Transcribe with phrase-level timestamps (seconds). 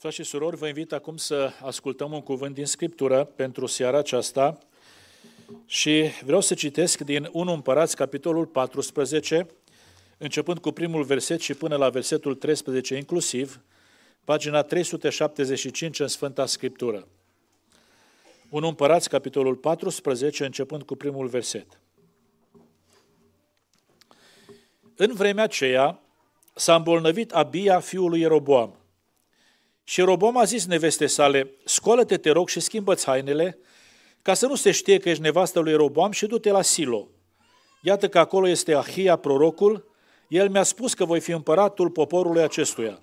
[0.00, 4.58] Frați și surori, vă invit acum să ascultăm un cuvânt din Scriptură pentru seara aceasta
[5.66, 9.46] și vreau să citesc din 1 Împărați, capitolul 14,
[10.18, 13.60] începând cu primul verset și până la versetul 13 inclusiv,
[14.24, 17.08] pagina 375 în Sfânta Scriptură.
[18.50, 21.80] 1 Împărați, capitolul 14, începând cu primul verset.
[24.96, 26.00] În vremea aceea
[26.54, 28.79] s-a îmbolnăvit Abia, fiul lui Ieroboam,
[29.90, 33.58] și Robom a zis neveste sale, scoală-te, te rog, și schimbă-ți hainele,
[34.22, 37.08] ca să nu se știe că ești nevastă lui Robam și du-te la Silo.
[37.82, 39.90] Iată că acolo este Ahia, prorocul,
[40.28, 43.00] el mi-a spus că voi fi împăratul poporului acestuia.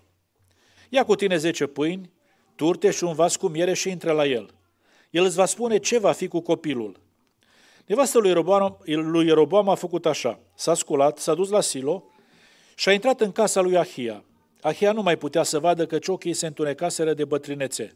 [0.90, 2.12] Ia cu tine zece pâini,
[2.56, 4.50] turte și un vas cu miere și intră la el.
[5.10, 7.00] El îți va spune ce va fi cu copilul.
[7.86, 10.40] Nevastă lui Ieroboam, lui Ieroboam a făcut așa.
[10.56, 12.04] S-a sculat, s-a dus la Silo
[12.76, 14.24] și a intrat în casa lui Ahia.
[14.68, 17.96] Ahia nu mai putea să vadă că ochii se întunecaseră de bătrânețe.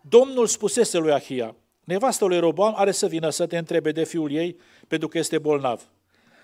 [0.00, 4.32] Domnul spusese lui Ahia, nevastă lui Roboam are să vină să te întrebe de fiul
[4.32, 4.56] ei,
[4.88, 5.90] pentru că este bolnav.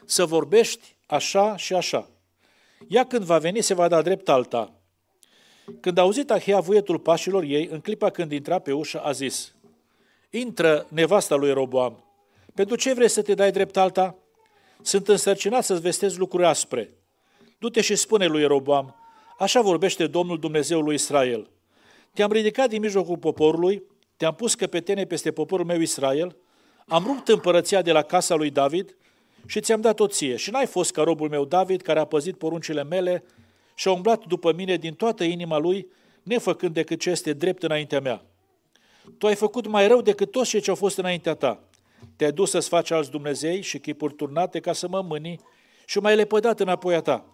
[0.04, 2.10] Să vorbești așa și așa.
[2.88, 4.72] Ea când va veni se va da drept alta.
[5.80, 9.54] Când a auzit Ahia vuietul pașilor ei, în clipa când intra pe ușă, a zis,
[10.30, 12.04] Intră nevasta lui Roboam.
[12.54, 14.16] Pentru ce vrei să te dai drept alta?
[14.82, 16.94] Sunt însărcinat să-ți vestezi lucruri aspre.
[17.58, 19.03] Du-te și spune lui Roboam,
[19.38, 21.50] Așa vorbește Domnul Dumnezeu lui Israel.
[22.12, 23.82] Te-am ridicat din mijlocul poporului,
[24.16, 26.36] te-am pus căpetene peste poporul meu Israel,
[26.86, 28.96] am rupt împărăția de la casa lui David
[29.46, 30.36] și ți-am dat o ție.
[30.36, 33.24] Și n-ai fost ca robul meu David, care a păzit poruncile mele
[33.74, 35.88] și a umblat după mine din toată inima lui,
[36.22, 38.24] nefăcând decât ce este drept înaintea mea.
[39.19, 41.62] Tu ai făcut mai rău decât toți cei ce au fost înaintea ta.
[42.16, 45.41] Te-ai dus să-ți faci alți Dumnezei și chipuri turnate ca să mă mâni
[45.86, 47.33] și mai lepădat înapoi a ta.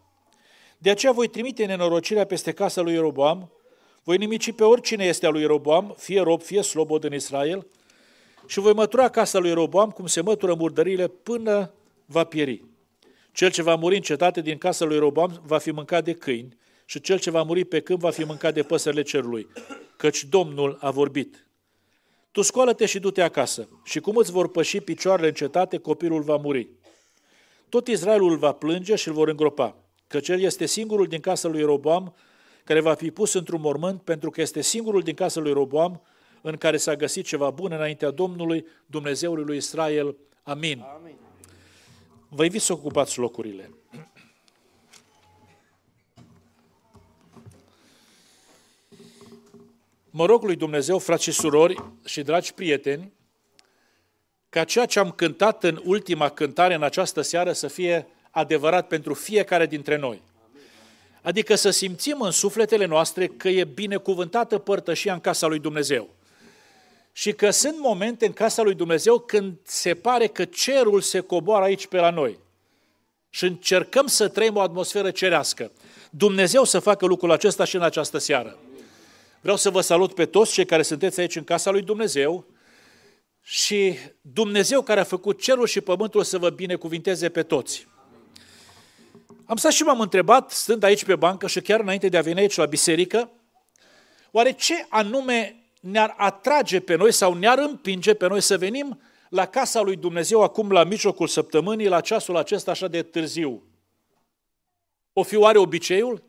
[0.83, 3.53] De aceea voi trimite nenorocirea peste casa lui Ieroboam,
[4.05, 7.67] voi nimici pe oricine este a lui Ieroboam, fie rob, fie slobod în Israel,
[8.47, 11.73] și voi mătura casa lui Ieroboam cum se mătură murdările până
[12.07, 12.65] va pieri.
[13.33, 16.59] Cel ce va muri în cetate din casa lui Ieroboam va fi mâncat de câini
[16.85, 19.49] și cel ce va muri pe câmp va fi mâncat de păsările cerului,
[19.97, 21.47] căci Domnul a vorbit.
[22.33, 26.37] Tu scoală-te și du-te acasă și cum îți vor păși picioarele în cetate, copilul va
[26.37, 26.69] muri.
[27.69, 29.77] Tot Israelul va plânge și îl vor îngropa
[30.11, 32.15] căci el este singurul din casa lui Roboam
[32.65, 36.03] care va fi pus într-un mormânt, pentru că este singurul din casa lui Roboam
[36.41, 40.17] în care s-a găsit ceva bun înaintea Domnului, Dumnezeului lui Israel.
[40.43, 40.85] Amin.
[40.95, 41.17] Amin.
[42.29, 43.71] Vă invit să ocupați locurile.
[50.11, 53.13] Mă rog lui Dumnezeu, frați și surori și dragi prieteni,
[54.49, 59.15] ca ceea ce am cântat în ultima cântare în această seară să fie adevărat pentru
[59.15, 60.23] fiecare dintre noi.
[61.23, 66.09] Adică să simțim în sufletele noastre că e binecuvântată părtășia în casa lui Dumnezeu.
[67.13, 71.65] Și că sunt momente în casa lui Dumnezeu când se pare că cerul se coboară
[71.65, 72.39] aici pe la noi.
[73.31, 75.73] Și încercăm să trăim o atmosferă cerească.
[76.11, 78.59] Dumnezeu să facă lucrul acesta și în această seară.
[79.41, 82.45] Vreau să vă salut pe toți cei care sunteți aici în casa lui Dumnezeu
[83.43, 87.87] și Dumnezeu care a făcut cerul și pământul să vă binecuvinteze pe toți.
[89.51, 92.41] Am stat și m-am întrebat, stând aici pe bancă și chiar înainte de a veni
[92.41, 93.31] aici la biserică,
[94.31, 99.47] oare ce anume ne-ar atrage pe noi sau ne-ar împinge pe noi să venim la
[99.47, 103.63] casa lui Dumnezeu acum la mijlocul săptămânii, la ceasul acesta așa de târziu?
[105.13, 106.23] O fi oare obiceiul?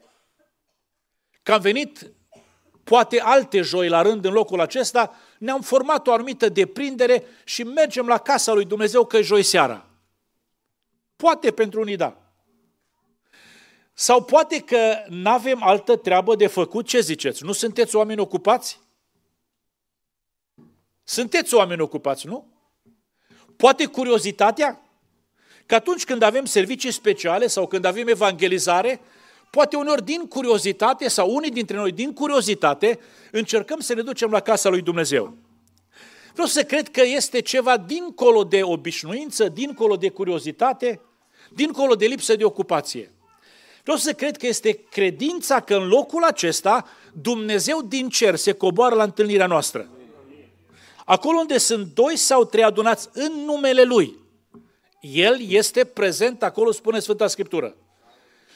[1.44, 2.12] Că am venit
[2.84, 8.08] poate alte joi la rând în locul acesta, ne-am format o anumită deprindere și mergem
[8.08, 9.86] la casa lui Dumnezeu că e joi seara.
[11.16, 12.21] Poate pentru unii da.
[14.02, 17.44] Sau poate că nu avem altă treabă de făcut, ce ziceți?
[17.44, 18.80] Nu sunteți oameni ocupați?
[21.04, 22.48] Sunteți oameni ocupați, nu?
[23.56, 24.82] Poate curiozitatea?
[25.66, 29.02] Că atunci când avem servicii speciale sau când avem evangelizare,
[29.52, 33.00] poate uneori din curiozitate sau unii dintre noi din curiozitate
[33.32, 35.38] încercăm să ne ducem la casa lui Dumnezeu.
[36.32, 41.02] Vreau să cred că este ceva dincolo de obișnuință, dincolo de curiozitate,
[41.50, 43.12] dincolo de lipsă de ocupație.
[43.82, 48.96] Vreau să cred că este credința că în locul acesta Dumnezeu din cer se coboară
[48.96, 49.90] la întâlnirea noastră.
[51.06, 54.20] Acolo unde sunt doi sau trei adunați în numele Lui,
[55.02, 57.76] El este prezent acolo, spune Sfânta Scriptură.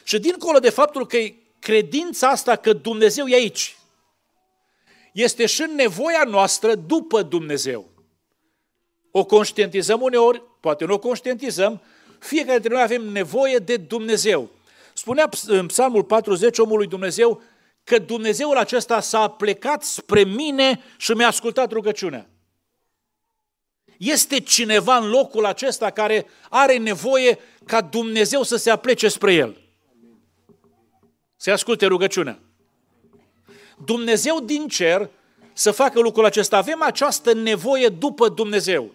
[0.03, 1.17] Și dincolo de faptul că
[1.59, 3.77] credința asta că Dumnezeu e aici,
[5.13, 7.89] este și în nevoia noastră după Dumnezeu.
[9.11, 11.81] O conștientizăm uneori, poate nu o conștientizăm,
[12.19, 14.49] fiecare dintre noi avem nevoie de Dumnezeu.
[14.97, 17.41] Spunea în Psalmul 40 omului Dumnezeu,
[17.83, 22.29] că Dumnezeul acesta s-a plecat spre mine și mi-a ascultat rugăciunea.
[23.97, 29.61] Este cineva în locul acesta care are nevoie ca Dumnezeu să se aplece spre el.
[31.35, 32.39] Să asculte rugăciunea.
[33.85, 35.09] Dumnezeu din cer
[35.53, 36.57] să facă lucrul acesta.
[36.57, 38.91] Avem această nevoie după Dumnezeu.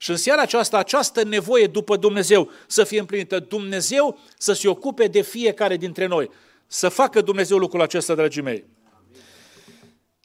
[0.00, 3.38] Și în seara aceasta, această nevoie după Dumnezeu să fie împlinită.
[3.38, 6.30] Dumnezeu să se ocupe de fiecare dintre noi.
[6.66, 8.64] Să facă Dumnezeu lucrul acesta, dragii mei.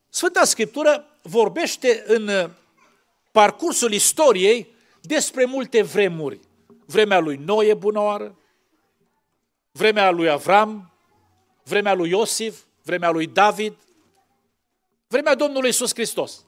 [0.09, 2.49] Sfânta Scriptură vorbește în
[3.31, 6.39] parcursul istoriei despre multe vremuri.
[6.85, 8.37] Vremea lui Noe bunoară,
[9.71, 10.93] vremea lui Avram,
[11.63, 13.73] vremea lui Iosif, vremea lui David,
[15.07, 16.45] vremea Domnului Iisus Hristos.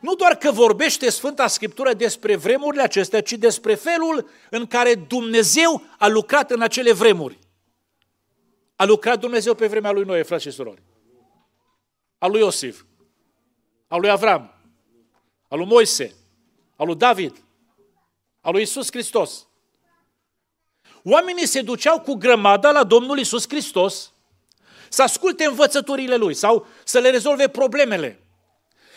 [0.00, 5.82] Nu doar că vorbește Sfânta Scriptură despre vremurile acestea, ci despre felul în care Dumnezeu
[5.98, 7.38] a lucrat în acele vremuri.
[8.76, 10.82] A lucrat Dumnezeu pe vremea lui Noe, frați și surori.
[12.18, 12.82] A lui Iosif,
[13.88, 14.54] a lui Avram,
[15.48, 16.14] a lui Moise,
[16.76, 17.44] a lui David,
[18.40, 19.46] a lui Isus Hristos.
[21.02, 24.12] Oamenii se duceau cu grămada la Domnul Isus Hristos
[24.88, 28.27] să asculte învățăturile Lui sau să le rezolve problemele.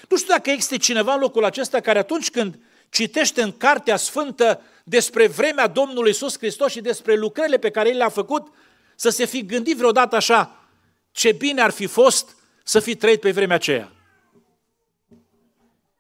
[0.09, 2.59] Nu știu dacă există cineva în locul acesta care atunci când
[2.89, 7.98] citește în Cartea Sfântă despre vremea Domnului Isus Hristos și despre lucrările pe care El
[7.98, 8.53] le-a făcut,
[8.95, 10.65] să se fi gândit vreodată așa,
[11.12, 13.92] ce bine ar fi fost să fi trăit pe vremea aceea.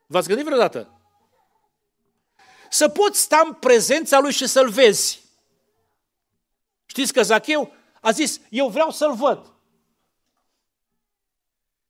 [0.05, 1.01] V-ați gândit vreodată?
[2.69, 5.21] Să poți sta în prezența lui și să-l vezi.
[6.85, 9.51] Știți că Zacheu a zis, eu vreau să-l văd.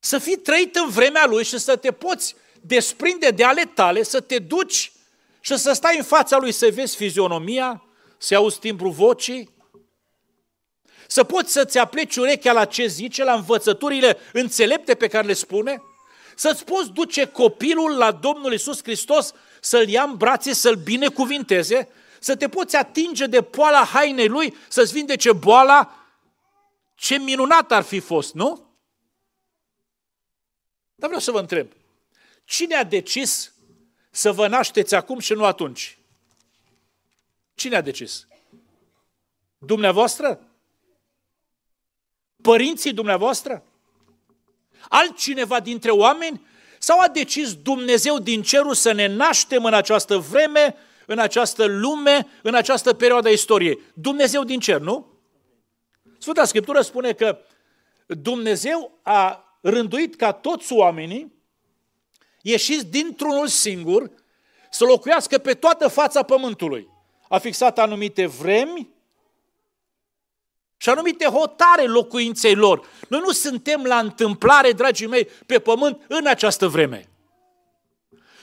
[0.04, 4.22] Să fii trăit în vremea lui și să te poți desprinde de ale tale, să
[4.22, 4.92] te duci
[5.40, 7.84] și să stai în fața lui să vezi fizionomia,
[8.18, 9.54] să auzi timbru vocii,
[11.08, 15.82] să poți să-ți apleci urechea la ce zice, la învățăturile înțelepte pe care le spune,
[16.36, 21.90] să-ți poți duce copilul la Domnul Isus Hristos, să-l ia în brațe, să-l binecuvinteze,
[22.20, 25.96] să te poți atinge de poala hainei lui, să-ți vindece boala,
[26.96, 28.71] ce minunat ar fi fost, nu?
[31.02, 31.68] Dar vreau să vă întreb,
[32.46, 33.54] cine a decis
[34.12, 35.98] să vă nașteți acum și nu atunci?
[37.56, 38.28] Cine a decis?
[39.58, 40.48] Dumneavoastră?
[42.42, 43.64] Părinții dumneavoastră?
[44.90, 46.46] Altcineva dintre oameni?
[46.80, 50.76] Sau a decis Dumnezeu din cerul să ne naștem în această vreme,
[51.06, 53.80] în această lume, în această perioadă a istoriei?
[53.94, 55.08] Dumnezeu din cer, nu?
[56.18, 57.40] Sfânta Scriptură spune că
[58.06, 61.34] Dumnezeu a rânduit ca toți oamenii,
[62.42, 64.12] ieșiți dintr-unul singur,
[64.70, 66.90] să locuiască pe toată fața pământului.
[67.30, 68.90] A fixat anumite vremi
[70.78, 72.88] și anumite hotare locuinței lor.
[73.08, 77.10] Noi nu suntem la întâmplare, dragii mei, pe pământ în această vreme.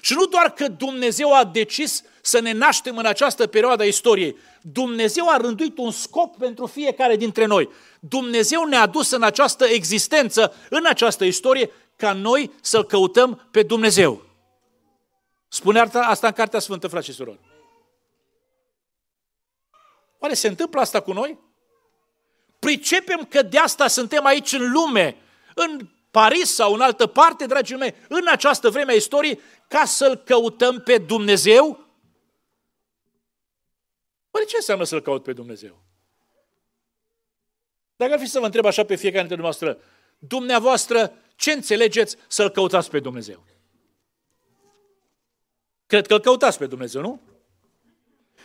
[0.01, 4.37] Și nu doar că Dumnezeu a decis să ne naștem în această perioadă a istoriei,
[4.63, 7.69] Dumnezeu a rânduit un scop pentru fiecare dintre noi.
[8.01, 14.23] Dumnezeu ne-a dus în această existență, în această istorie, ca noi să-L căutăm pe Dumnezeu.
[15.49, 17.41] Spune asta în Cartea Sfântă, frate și surori.
[20.19, 21.39] Oare se întâmplă asta cu noi?
[22.59, 25.17] Pricepem că de asta suntem aici în lume,
[25.55, 30.17] în Paris sau în altă parte, dragii mei, în această vreme a istoriei, ca să-L
[30.17, 31.88] căutăm pe Dumnezeu?
[34.39, 35.83] Oare ce înseamnă să-L caut pe Dumnezeu?
[37.97, 39.85] Dacă ar fi să vă întreb așa pe fiecare dintre dumneavoastră,
[40.19, 43.45] dumneavoastră, ce înțelegeți să-L căutați pe Dumnezeu?
[45.87, 47.21] Cred că îl căutați pe Dumnezeu, nu?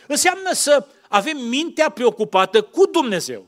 [0.06, 3.46] Înseamnă să avem mintea preocupată cu Dumnezeu.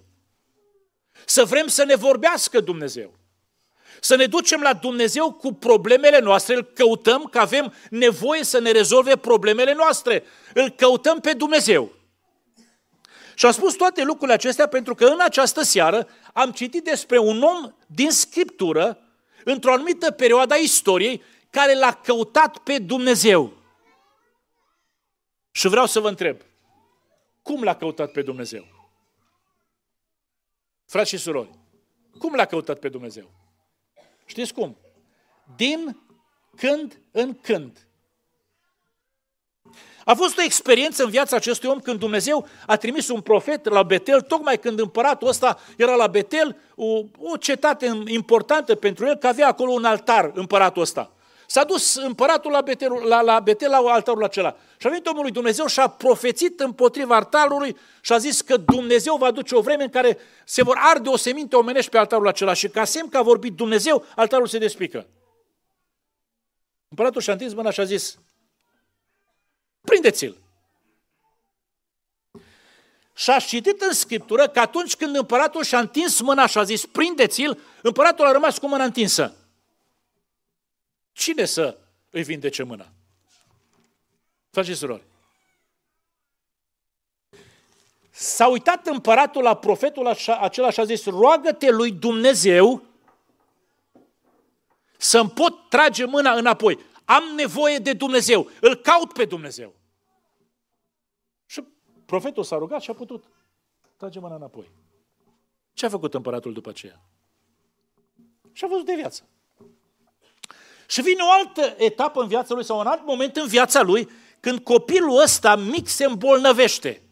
[1.24, 3.14] Să vrem să ne vorbească Dumnezeu.
[4.00, 8.70] Să ne ducem la Dumnezeu cu problemele noastre, îl căutăm că avem nevoie să ne
[8.70, 10.24] rezolve problemele noastre.
[10.54, 11.96] Îl căutăm pe Dumnezeu.
[13.38, 17.42] Și am spus toate lucrurile acestea pentru că în această seară am citit despre un
[17.42, 18.98] om din Scriptură,
[19.44, 23.52] într-o anumită perioadă a istoriei, care l-a căutat pe Dumnezeu.
[25.50, 26.40] Și vreau să vă întreb,
[27.42, 28.66] cum l-a căutat pe Dumnezeu?
[30.86, 31.50] Frați și surori,
[32.18, 33.30] cum l-a căutat pe Dumnezeu?
[34.24, 34.76] Știți cum?
[35.56, 36.00] Din
[36.56, 37.85] când în când.
[40.08, 43.82] A fost o experiență în viața acestui om când Dumnezeu a trimis un profet la
[43.82, 49.26] Betel, tocmai când împăratul ăsta era la Betel, o, o cetate importantă pentru el, că
[49.26, 51.12] avea acolo un altar împăratul ăsta.
[51.46, 54.56] S-a dus împăratul la Betel, la, la, Betel, la altarul acela.
[54.76, 58.56] Și a venit omul lui Dumnezeu și a profețit împotriva altarului și a zis că
[58.56, 62.28] Dumnezeu va duce o vreme în care se vor arde o seminte omenești pe altarul
[62.28, 65.06] acela și ca semn că a vorbit Dumnezeu, altarul se despică.
[66.88, 68.18] Împăratul și-a întins mâna și a zis,
[69.86, 70.36] prindeți-l.
[73.14, 76.86] Și a citit în Scriptură că atunci când împăratul și-a întins mâna și a zis,
[76.86, 79.34] prindeți-l, împăratul a rămas cu mâna întinsă.
[81.12, 81.78] Cine să
[82.10, 82.86] îi vindece mâna?
[84.50, 85.02] Frate și surori.
[88.10, 90.06] S-a uitat împăratul la profetul
[90.40, 92.84] acela și a zis, roagă-te lui Dumnezeu
[94.96, 96.78] să-mi pot trage mâna înapoi.
[97.06, 99.74] Am nevoie de Dumnezeu, îl caut pe Dumnezeu.
[101.46, 101.64] Și
[102.06, 103.24] profetul s-a rugat și a putut
[103.96, 104.70] trage mâna înapoi.
[105.72, 107.00] Ce a făcut împăratul după aceea?
[108.52, 109.28] Și a văzut de viață.
[110.88, 114.10] Și vine o altă etapă în viața lui sau un alt moment în viața lui
[114.40, 117.02] când copilul ăsta mic se îmbolnăvește.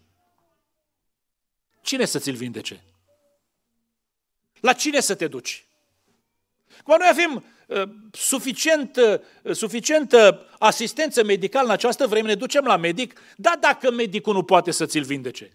[1.81, 2.85] Cine să ți-l vindece?
[4.61, 5.67] La cine să te duci?
[6.85, 7.43] Cum noi avem uh,
[8.13, 14.35] suficient, uh, suficientă asistență medicală în această vreme, ne ducem la medic, da, dacă medicul
[14.35, 15.53] nu poate să ți-l vindece.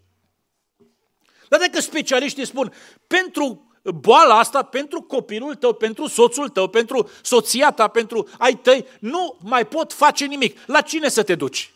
[1.49, 2.73] Dar dacă specialiștii spun,
[3.07, 8.85] pentru boala asta pentru copilul tău, pentru soțul tău, pentru soția ta, pentru ai tăi,
[8.99, 10.67] nu mai pot face nimic.
[10.67, 11.73] La cine să te duci?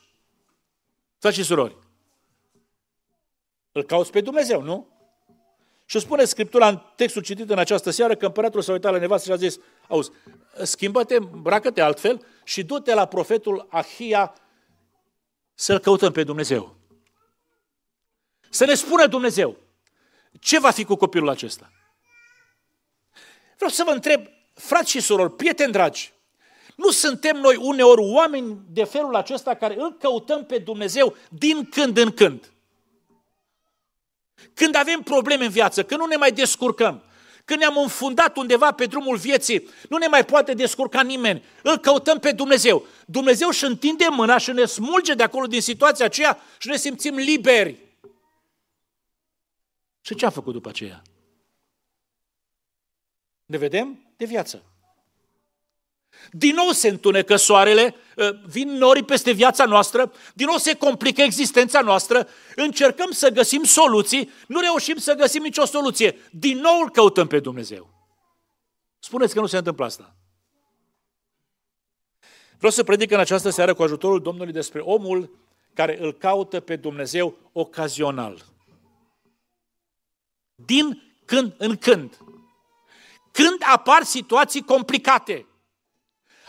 [1.20, 1.76] Frați și surori,
[3.72, 4.93] îl cauți pe Dumnezeu, nu?
[5.94, 9.26] Și spune Scriptura în textul citit în această seară că împăratul s-a uitat la nevastă
[9.26, 10.12] și a zis, auzi,
[10.64, 14.34] schimbă-te, îmbracă-te altfel și du-te la profetul Ahia
[15.54, 16.76] să-l căutăm pe Dumnezeu.
[18.50, 19.58] Să ne spună Dumnezeu
[20.40, 21.72] ce va fi cu copilul acesta.
[23.56, 26.14] Vreau să vă întreb, frați și surori, prieteni dragi,
[26.76, 31.98] nu suntem noi uneori oameni de felul acesta care îl căutăm pe Dumnezeu din când
[31.98, 32.53] în când?
[34.54, 37.04] Când avem probleme în viață, când nu ne mai descurcăm,
[37.46, 41.44] când ne-am înfundat undeva pe drumul vieții, nu ne mai poate descurca nimeni.
[41.64, 42.86] Îl căutăm pe Dumnezeu.
[43.06, 47.16] Dumnezeu își întinde mâna și ne smulge de acolo din situația aceea și ne simțim
[47.16, 47.78] liberi.
[50.02, 51.02] Și ce a făcut după aceea?
[53.46, 54.64] Ne vedem de viață.
[56.32, 61.22] Din nou se întunecă soarele, ă, vin norii peste viața noastră, din nou se complică
[61.22, 66.18] existența noastră, încercăm să găsim soluții, nu reușim să găsim nicio soluție.
[66.32, 67.90] Din nou îl căutăm pe Dumnezeu.
[69.00, 70.16] Spuneți că nu se întâmplă asta.
[72.58, 75.38] Vreau să predic în această seară cu ajutorul Domnului despre omul
[75.74, 78.46] care îl caută pe Dumnezeu ocazional.
[80.56, 82.18] Din când în când.
[83.32, 85.46] Când apar situații complicate,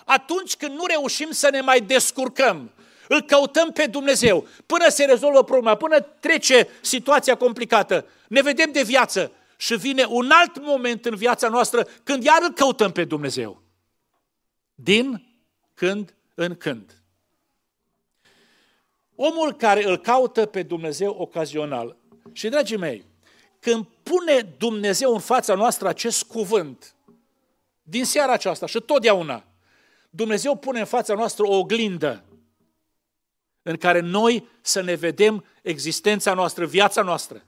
[0.04, 2.70] atunci când nu reușim să ne mai descurcăm,
[3.08, 8.82] îl căutăm pe Dumnezeu până se rezolvă problema, până trece situația complicată, ne vedem de
[8.82, 13.62] viață și vine un alt moment în viața noastră când iar îl căutăm pe Dumnezeu.
[14.75, 15.26] Din
[15.75, 17.02] când în când.
[19.14, 21.96] Omul care îl caută pe Dumnezeu ocazional.
[22.32, 23.04] Și, dragii mei,
[23.61, 26.94] când pune Dumnezeu în fața noastră acest cuvânt,
[27.82, 29.44] din seara aceasta și totdeauna,
[30.16, 32.25] Dumnezeu pune în fața noastră o oglindă
[33.62, 37.44] în care noi să ne vedem existența noastră, viața noastră.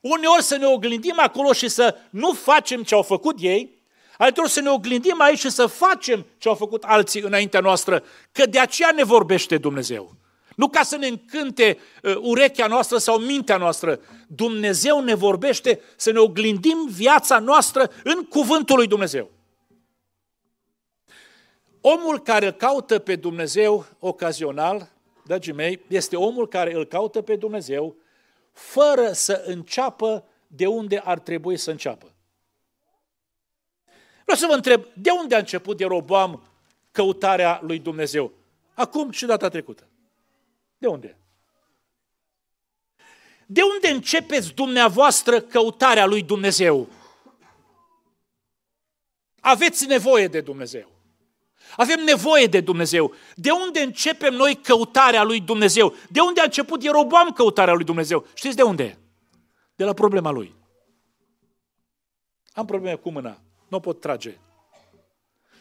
[0.00, 3.82] Uneori să ne oglindim acolo și să nu facem ce au făcut ei,
[4.18, 8.46] alteori să ne oglindim aici și să facem ce au făcut alții înaintea noastră, că
[8.46, 10.14] de aceea ne vorbește Dumnezeu.
[10.56, 14.00] Nu ca să ne încânte uh, urechea noastră sau mintea noastră.
[14.26, 19.39] Dumnezeu ne vorbește să ne oglindim viața noastră în cuvântul lui Dumnezeu.
[21.80, 24.90] Omul care îl caută pe Dumnezeu ocazional,
[25.24, 27.96] dragii mei, este omul care îl caută pe Dumnezeu
[28.52, 32.12] fără să înceapă de unde ar trebui să înceapă.
[34.22, 36.42] Vreau să vă întreb, de unde a început de Roboam
[36.90, 38.32] căutarea lui Dumnezeu?
[38.74, 39.88] Acum și data trecută.
[40.78, 41.16] De unde?
[43.46, 46.88] De unde începeți dumneavoastră căutarea lui Dumnezeu?
[49.40, 50.99] Aveți nevoie de Dumnezeu.
[51.76, 53.14] Avem nevoie de Dumnezeu.
[53.34, 55.94] De unde începem noi căutarea lui Dumnezeu?
[56.08, 58.26] De unde a început Ieroboam căutarea lui Dumnezeu?
[58.34, 58.98] Știți de unde?
[59.74, 60.54] De la problema lui.
[62.52, 64.38] Am probleme cu mâna, nu o pot trage.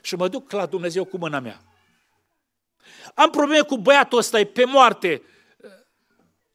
[0.02, 1.62] Și mă duc la Dumnezeu cu mâna mea.
[3.16, 5.22] Am probleme cu băiatul ăsta, e pe moarte.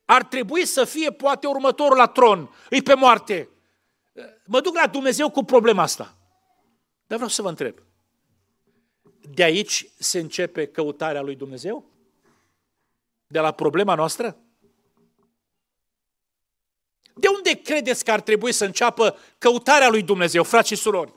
[0.04, 3.48] Ar trebui să fie poate următorul la tron, e pe moarte.
[4.46, 6.16] Mă duc la Dumnezeu cu problema asta.
[7.06, 7.78] Dar vreau să vă întreb.
[9.30, 11.84] De aici se începe căutarea lui Dumnezeu?
[13.26, 14.36] De la problema noastră?
[17.14, 21.12] De unde credeți că ar trebui să înceapă căutarea lui Dumnezeu, frați și surori?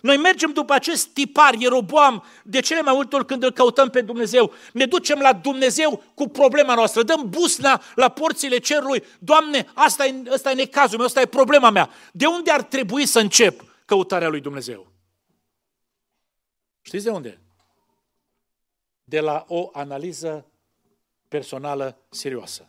[0.00, 4.00] Noi mergem după acest tipar, Ieroboam, de cele mai multe ori când îl căutăm pe
[4.00, 4.52] Dumnezeu.
[4.72, 9.04] Ne ducem la Dumnezeu cu problema noastră, dăm busna la porțile cerului.
[9.18, 11.90] Doamne, asta e, asta e necazul meu, asta e problema mea.
[12.12, 14.93] De unde ar trebui să încep căutarea lui Dumnezeu?
[16.86, 17.40] Știți de unde?
[19.04, 20.46] De la o analiză
[21.28, 22.68] personală serioasă.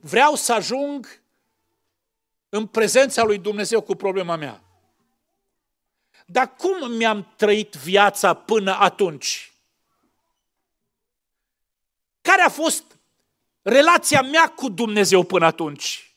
[0.00, 1.22] Vreau să ajung
[2.48, 4.62] în prezența lui Dumnezeu cu problema mea.
[6.26, 9.52] Dar cum mi-am trăit viața până atunci?
[12.20, 12.84] Care a fost
[13.62, 16.11] relația mea cu Dumnezeu până atunci?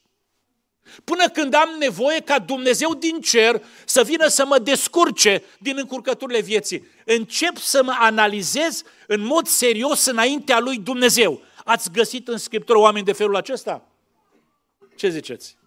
[1.04, 6.42] Până când am nevoie ca Dumnezeu din cer să vină să mă descurce din încurcăturile
[6.42, 6.88] vieții.
[7.06, 11.42] Încep să mă analizez în mod serios înaintea lui Dumnezeu.
[11.64, 13.88] Ați găsit în Scriptură oameni de felul acesta?
[14.96, 15.58] Ce ziceți?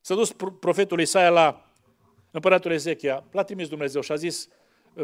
[0.00, 1.70] S-a dus profetul Isaia la
[2.30, 4.48] împăratul Ezechia, l-a trimis Dumnezeu și a zis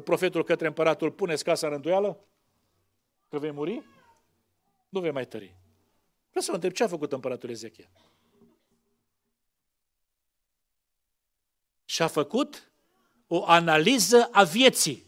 [0.05, 2.19] profetul către împăratul, puneți casa în rânduială,
[3.29, 3.83] că vei muri,
[4.89, 5.57] nu vei mai tări.
[6.29, 7.91] Vreau să vă întreb, ce a făcut împăratul Ezechia?
[11.99, 12.71] Și a făcut
[13.27, 15.07] o analiză a vieții.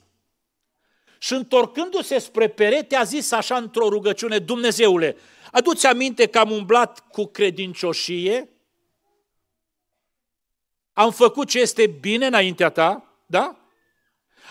[1.19, 5.17] Și întorcându-se spre perete, a zis așa într-o rugăciune, Dumnezeule,
[5.53, 8.49] aduți aminte că am umblat cu credincioșie,
[10.93, 13.57] am făcut ce este bine înaintea ta, da?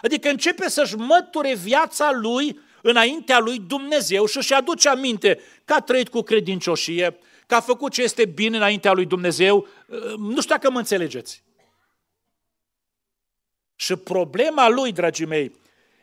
[0.01, 5.81] Adică începe să-și măture viața lui înaintea lui Dumnezeu și își aduce aminte că a
[5.81, 9.67] trăit cu credincioșie, că a făcut ce este bine înaintea lui Dumnezeu.
[10.17, 11.47] Nu știu dacă mă înțelegeți.
[13.79, 15.55] Și problema lui, dragii mei,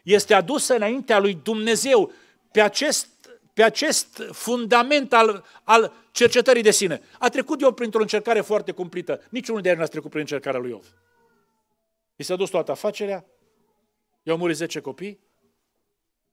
[0.03, 2.13] este adusă înaintea lui Dumnezeu
[2.53, 3.09] pe acest,
[3.53, 7.03] pe acest fundament al, al cercetării de sine.
[7.19, 9.23] A trecut Iov printr-o încercare foarte cumplită.
[9.31, 10.87] Niciunul de ei nu a trecut prin încercarea lui Iov.
[12.17, 13.27] I s-a dus toată afacerea,
[14.23, 15.21] i-au murit 10 copii,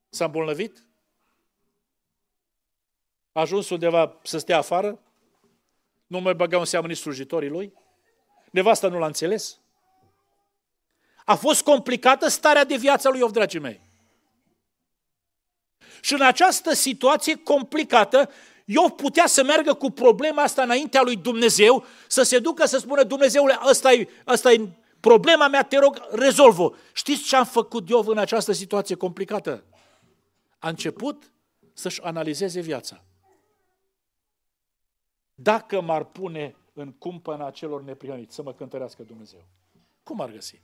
[0.08, 0.86] s-a îmbolnăvit,
[3.32, 5.02] a ajuns undeva să stea afară,
[6.06, 7.72] nu mai băgau în seamă nici slujitorii lui,
[8.50, 9.58] nevasta nu l-a înțeles,
[11.24, 13.80] a fost complicată starea de viață lui Iov, dragii mei.
[16.00, 18.30] Și în această situație complicată,
[18.64, 23.02] Iov putea să meargă cu problema asta înaintea lui Dumnezeu, să se ducă să spună,
[23.02, 24.68] Dumnezeule, ăsta e, ăsta e
[25.00, 26.76] problema mea, te rog, rezolvă.
[26.92, 29.64] Știți ce am făcut Iov în această situație complicată?
[30.58, 31.32] A început
[31.72, 33.04] să-și analizeze viața.
[35.34, 39.44] Dacă m-ar pune în cumpăna celor neprihăniți să mă cântărească Dumnezeu,
[40.02, 40.62] cum ar găsi?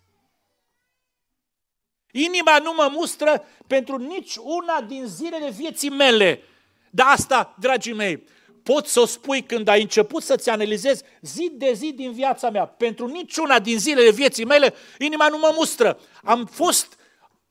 [2.12, 6.42] Inima nu mă mustră pentru nici una din zilele vieții mele.
[6.90, 8.24] Dar asta, dragii mei,
[8.62, 12.66] poți să o spui când ai început să-ți analizezi zi de zi din viața mea.
[12.66, 16.00] Pentru niciuna din zilele vieții mele, inima nu mă mustră.
[16.22, 16.98] Am fost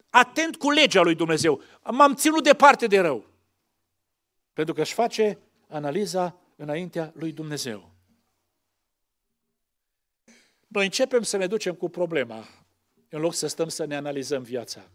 [0.09, 1.61] atent cu legea lui Dumnezeu.
[1.91, 3.25] M-am ținut departe de rău.
[4.53, 7.91] Pentru că își face analiza înaintea lui Dumnezeu.
[10.67, 12.47] Noi începem să ne ducem cu problema
[13.09, 14.89] în loc să stăm să ne analizăm viața.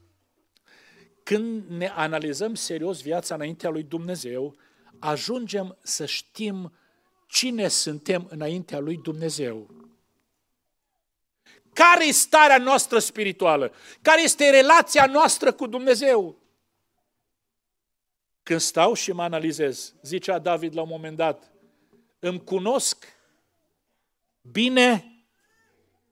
[1.22, 4.57] Când ne analizăm serios viața înaintea lui Dumnezeu,
[4.98, 6.72] ajungem să știm
[7.27, 9.70] cine suntem înaintea lui Dumnezeu.
[11.72, 13.72] Care e starea noastră spirituală?
[14.03, 16.38] Care este relația noastră cu Dumnezeu?
[18.42, 21.53] Când stau și mă analizez, zicea David la un moment dat,
[22.18, 23.07] îmi cunosc
[24.40, 25.09] bine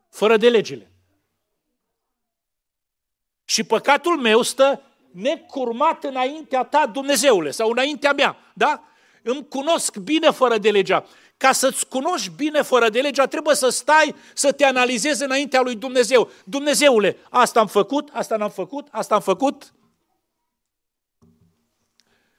[0.09, 0.92] fără de legile.
[3.53, 8.83] Și păcatul meu stă necurmat înaintea ta, Dumnezeule, sau înaintea mea, da?
[9.23, 11.07] Îmi cunosc bine fără de legea.
[11.37, 15.77] Ca să-ți cunoști bine fără de legea, trebuie să stai să te analizezi înaintea lui
[15.77, 16.31] Dumnezeu.
[16.45, 19.75] Dumnezeule, asta am făcut, asta n-am făcut, asta am făcut.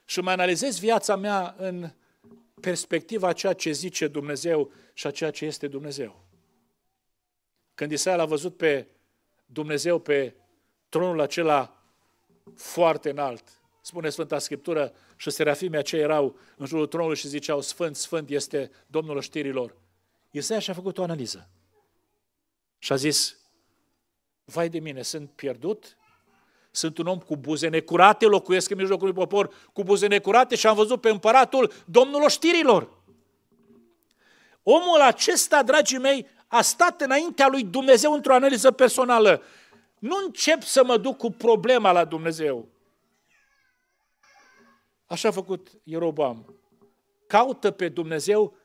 [0.05, 1.91] Și mă analizez viața mea în
[2.61, 6.25] perspectiva a ceea ce zice Dumnezeu și a ceea ce este Dumnezeu.
[7.73, 8.87] Când Isaia l-a văzut pe
[9.45, 10.35] Dumnezeu pe
[10.93, 11.73] tronul acela
[12.55, 13.43] foarte înalt.
[13.81, 18.71] Spune Sfânta Scriptură și serafimii aceia erau în jurul tronului și ziceau, Sfânt, Sfânt este
[18.87, 19.75] Domnul știrilor.
[20.31, 21.49] Isaia și-a făcut o analiză.
[22.79, 23.37] Și a zis,
[24.45, 25.97] vai de mine, sunt pierdut,
[26.71, 30.67] sunt un om cu buze necurate, locuiesc în mijlocul lui popor cu buze necurate și
[30.67, 32.89] am văzut pe împăratul Domnul știrilor.
[34.63, 39.43] Omul acesta, dragii mei, a stat înaintea lui Dumnezeu într-o analiză personală
[40.03, 42.69] Nu încep să mă duc cu problema la Dumnezeu.
[45.05, 46.55] Așa a făcut Ierobam.
[47.27, 48.55] Caută pe Dumnezeu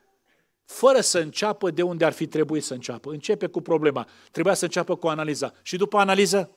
[0.65, 3.11] fără să înceapă de unde ar fi trebuit să înceapă.
[3.11, 4.09] Începe cu problema.
[4.31, 5.53] Trebuia să înceapă cu analiza.
[5.63, 6.57] Și după analiză,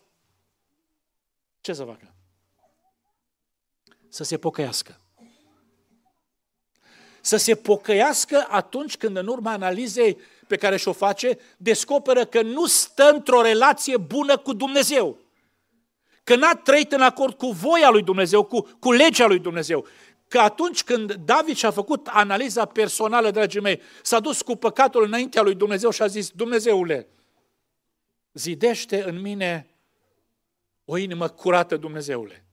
[1.60, 2.16] ce să facă?
[4.08, 5.00] Să se pocăiască.
[7.22, 10.18] Să se pocăiască atunci când în urma analizei
[10.52, 15.18] pe care și-o face, descoperă că nu stă într-o relație bună cu Dumnezeu.
[16.24, 19.86] Că n-a trăit în acord cu voia lui Dumnezeu, cu, cu legea lui Dumnezeu.
[20.28, 25.42] Că atunci când David și-a făcut analiza personală, dragii mei, s-a dus cu păcatul înaintea
[25.42, 27.08] lui Dumnezeu și a zis, Dumnezeule,
[28.34, 29.70] zidește în mine
[30.86, 32.46] o inimă curată, Dumnezeule.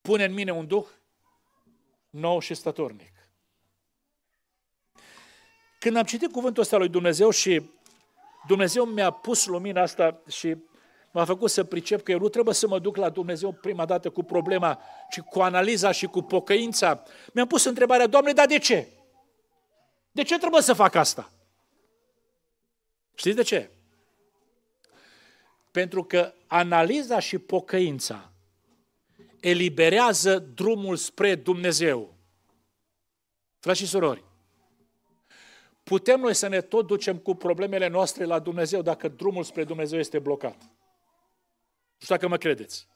[0.00, 0.86] Pune în mine un duh
[2.10, 3.17] nou și statornic.
[5.78, 7.70] Când am citit cuvântul ăsta lui Dumnezeu și
[8.46, 10.56] Dumnezeu mi-a pus lumina asta și
[11.10, 14.10] m-a făcut să pricep că eu nu trebuie să mă duc la Dumnezeu prima dată
[14.10, 18.88] cu problema, ci cu analiza și cu pocăința, mi-am pus întrebarea, Doamne, dar de ce?
[20.12, 21.30] De ce trebuie să fac asta?
[23.14, 23.70] Știți de ce?
[25.70, 28.32] Pentru că analiza și pocăința
[29.40, 32.14] eliberează drumul spre Dumnezeu.
[33.58, 34.24] Frați și surori,
[35.88, 39.98] putem noi să ne tot ducem cu problemele noastre la Dumnezeu dacă drumul spre Dumnezeu
[39.98, 40.56] este blocat.
[40.60, 42.86] Nu știu dacă mă credeți.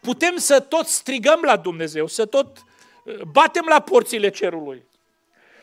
[0.00, 2.64] Putem să tot strigăm la Dumnezeu, să tot
[3.04, 4.84] uh, batem la porțile cerului,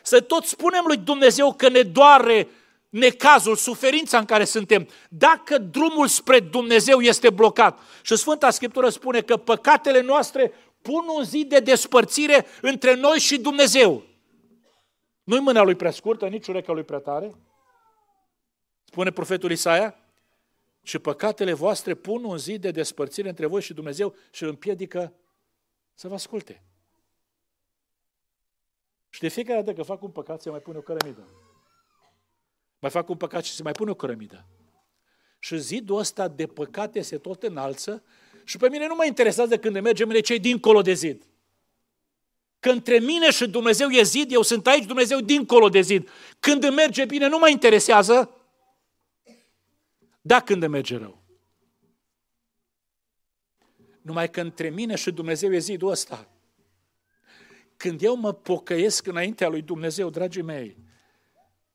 [0.02, 2.48] să tot spunem lui Dumnezeu că ne doare
[2.88, 7.78] necazul, suferința în care suntem, dacă drumul spre Dumnezeu este blocat.
[8.02, 13.38] Și Sfânta Scriptură spune că păcatele noastre pun un zid de despărțire între noi și
[13.38, 14.07] Dumnezeu.
[15.28, 17.34] Nu-i mâna lui prea scurtă, nici urechea lui prea tare.
[18.84, 19.96] Spune profetul Isaia,
[20.82, 25.12] și păcatele voastre pun un zid de despărțire între voi și Dumnezeu și îl împiedică
[25.94, 26.62] să vă asculte.
[29.08, 31.28] Și de fiecare dată că fac un păcat, se mai pune o cărămidă.
[32.78, 34.46] Mai fac un păcat și se mai pune o cărămidă.
[35.38, 38.02] Și zidul ăsta de păcate se tot înalță
[38.44, 41.28] și pe mine nu mă interesează când mergem în cei dincolo de zid.
[42.60, 46.08] Că între mine și Dumnezeu e zid, eu sunt aici, Dumnezeu dincolo de zid.
[46.40, 48.30] Când îmi merge bine, nu mă interesează.
[50.20, 51.22] Da, când îmi merge rău.
[54.02, 56.28] Numai că între mine și Dumnezeu e zidul ăsta.
[57.76, 60.76] Când eu mă pocăiesc înaintea lui Dumnezeu, dragii mei,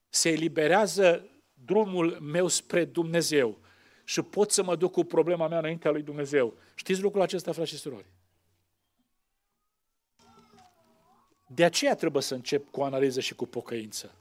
[0.10, 1.30] se eliberează
[1.66, 3.60] drumul meu spre Dumnezeu
[4.04, 6.58] și pot să mă duc cu problema mea înaintea lui Dumnezeu.
[6.76, 8.13] Știți lucrul acesta, frați și surori?
[11.54, 14.16] De aceea trebuie să încep cu analiză și cu pocăință.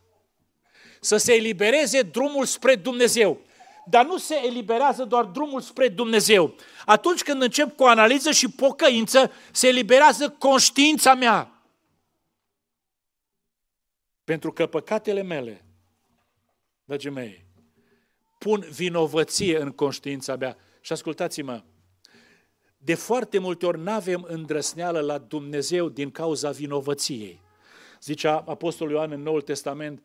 [1.01, 3.41] Să se elibereze drumul spre Dumnezeu.
[3.87, 6.55] Dar nu se eliberează doar drumul spre Dumnezeu.
[6.85, 11.63] Atunci când încep cu analiză și pocăință, se eliberează conștiința mea.
[14.25, 15.65] Pentru că păcatele mele,
[16.85, 17.45] dragii mei,
[18.39, 20.57] pun vinovăție în conștiința mea.
[20.81, 21.63] Și ascultați-mă,
[22.85, 27.41] de foarte multe ori nu avem îndrăsneală la Dumnezeu din cauza vinovăției.
[28.01, 30.05] Zicea Apostolul Ioan în Noul Testament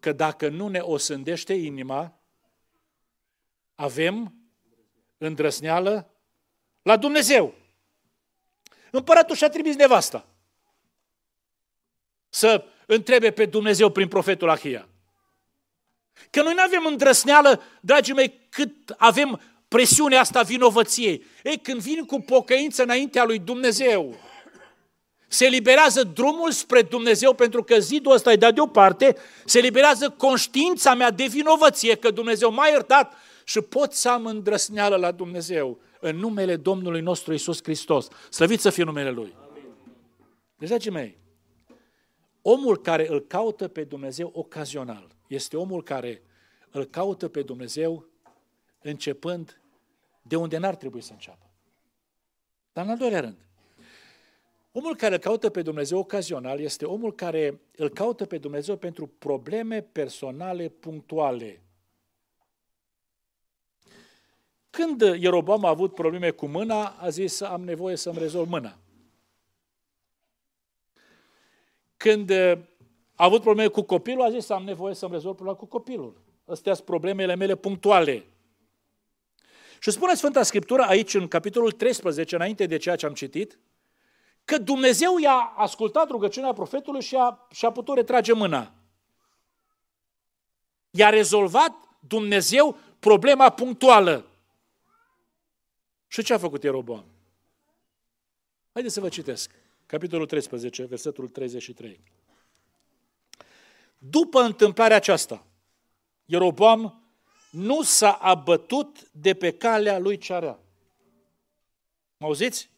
[0.00, 2.20] că dacă nu ne osândește inima,
[3.74, 4.34] avem
[5.18, 6.10] îndrăsneală
[6.82, 7.54] la Dumnezeu.
[8.90, 10.26] Împăratul și-a trimis nevasta
[12.28, 14.88] să întrebe pe Dumnezeu prin profetul Ahia.
[16.30, 21.24] Că noi nu avem îndrăsneală, dragii mei, cât avem presiunea asta vinovăției.
[21.42, 24.14] Ei, când vin cu pocăință înaintea lui Dumnezeu,
[25.28, 30.94] se eliberează drumul spre Dumnezeu pentru că zidul ăsta e dat deoparte, se eliberează conștiința
[30.94, 36.16] mea de vinovăție că Dumnezeu m-a iertat și pot să am îndrăsneală la Dumnezeu în
[36.16, 38.08] numele Domnului nostru Isus Hristos.
[38.30, 39.36] Slăvit să fie numele Lui.
[40.58, 41.18] Deci, dragii mei,
[42.42, 46.22] omul care îl caută pe Dumnezeu ocazional este omul care
[46.70, 48.06] îl caută pe Dumnezeu
[48.82, 49.60] începând
[50.22, 51.50] de unde n-ar trebui să înceapă.
[52.72, 53.46] Dar în al doilea rând,
[54.72, 59.06] omul care îl caută pe Dumnezeu ocazional este omul care îl caută pe Dumnezeu pentru
[59.06, 61.62] probleme personale punctuale.
[64.70, 68.78] Când Ierobam a avut probleme cu mâna, a zis, am nevoie să-mi rezolv mâna.
[71.96, 76.20] Când a avut probleme cu copilul, a zis, am nevoie să-mi rezolv problema cu copilul.
[76.44, 78.24] Astea sunt problemele mele punctuale.
[79.86, 83.58] Și spune Sfânta Scriptură aici, în capitolul 13, înainte de ceea ce am citit,
[84.44, 88.72] că Dumnezeu i-a ascultat rugăciunea profetului și a, și a putut retrage mâna.
[90.90, 94.26] I-a rezolvat Dumnezeu problema punctuală.
[96.06, 97.04] Și ce a făcut Ieroboam?
[98.72, 99.50] Haideți să vă citesc.
[99.86, 102.00] Capitolul 13, versetul 33.
[103.98, 105.46] După întâmplarea aceasta,
[106.24, 107.05] Ieroboam
[107.56, 110.58] nu s-a abătut de pe calea lui cearea.
[112.16, 112.70] Mă auziți?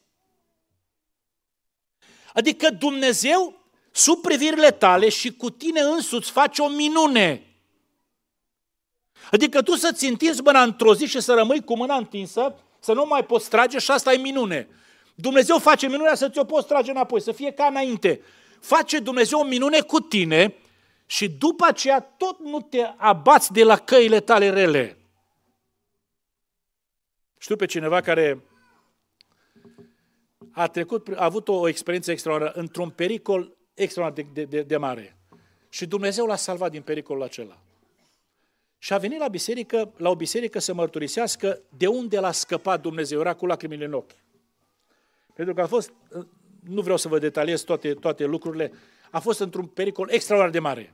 [2.35, 3.55] Adică Dumnezeu,
[3.91, 7.43] sub privirile tale și cu tine însuți face o minune.
[9.31, 13.05] Adică tu să-ți întinzi mâna într-o zi și să rămâi cu mâna întinsă, să nu
[13.07, 14.69] mai poți trage și asta e minune.
[15.15, 18.21] Dumnezeu face minunea să ți-o poți trage înapoi, să fie ca înainte.
[18.61, 20.55] Face Dumnezeu o minune cu tine
[21.11, 24.97] și după aceea tot nu te abați de la căile tale rele.
[27.39, 28.43] Știu pe cineva care
[30.51, 35.17] a trecut, a avut o experiență extraordinară într-un pericol extraordinar de, de, de mare.
[35.69, 37.59] Și Dumnezeu l-a salvat din pericolul acela.
[38.79, 43.21] Și a venit la biserică, la o biserică să mărturisească de unde l-a scăpat Dumnezeu,
[43.21, 44.17] era cu lacrimile în ochi.
[45.35, 45.93] Pentru că a fost,
[46.61, 48.73] nu vreau să vă detaliez toate, toate lucrurile,
[49.11, 50.93] a fost într-un pericol extraordinar de mare.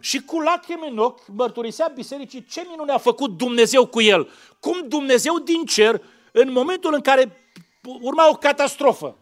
[0.00, 4.30] Și cu lacrimi în ochi mărturisea bisericii ce minune a făcut Dumnezeu cu el.
[4.60, 7.36] Cum Dumnezeu din cer, în momentul în care
[7.82, 9.18] urma o catastrofă,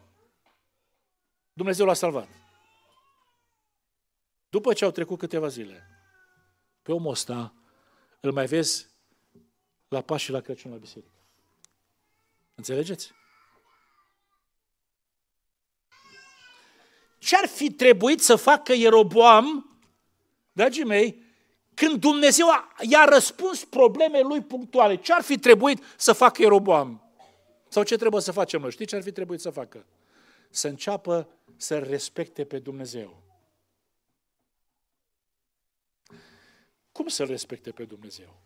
[1.53, 2.27] Dumnezeu l-a salvat.
[4.49, 5.87] După ce au trecut câteva zile,
[6.81, 7.53] pe omul ăsta
[8.19, 8.87] îl mai vezi
[9.87, 11.11] la Paști și la Crăciun la biserică.
[12.55, 13.11] Înțelegeți?
[17.17, 19.74] Ce ar fi trebuit să facă Ieroboam,
[20.55, 21.23] dragii mei,
[21.73, 22.47] când Dumnezeu
[22.89, 24.95] i-a răspuns probleme lui punctuale?
[24.95, 27.09] Ce ar fi trebuit să facă Ieroboam?
[27.67, 28.71] Sau ce trebuie să facem noi?
[28.71, 29.85] Știți ce ar fi trebuit să facă?
[30.49, 33.23] Să înceapă să respecte pe Dumnezeu.
[36.91, 38.39] Cum să-L respecte pe Dumnezeu?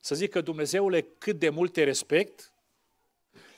[0.00, 2.52] Să zică, Dumnezeule, cât de mult te respect,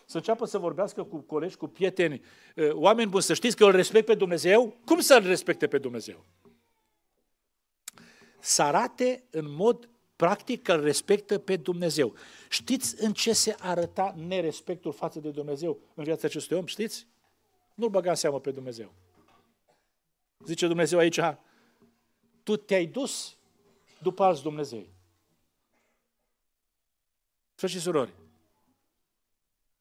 [0.06, 2.22] să înceapă să vorbească cu colegi, cu prieteni,
[2.56, 4.76] ă, oameni buni, să știți că îl respect pe Dumnezeu?
[4.84, 6.24] Cum să-L respecte pe Dumnezeu?
[8.40, 12.14] Să arate în mod practic că îl respectă pe Dumnezeu.
[12.48, 16.66] Știți în ce se arăta nerespectul față de Dumnezeu în viața acestui om?
[16.66, 17.06] Știți?
[17.74, 18.92] Nu-l băga în seamă pe Dumnezeu.
[20.44, 21.20] Zice Dumnezeu aici,
[22.42, 23.36] tu te-ai dus
[24.02, 24.92] după alți Dumnezei.
[27.54, 28.14] Frăți și surori,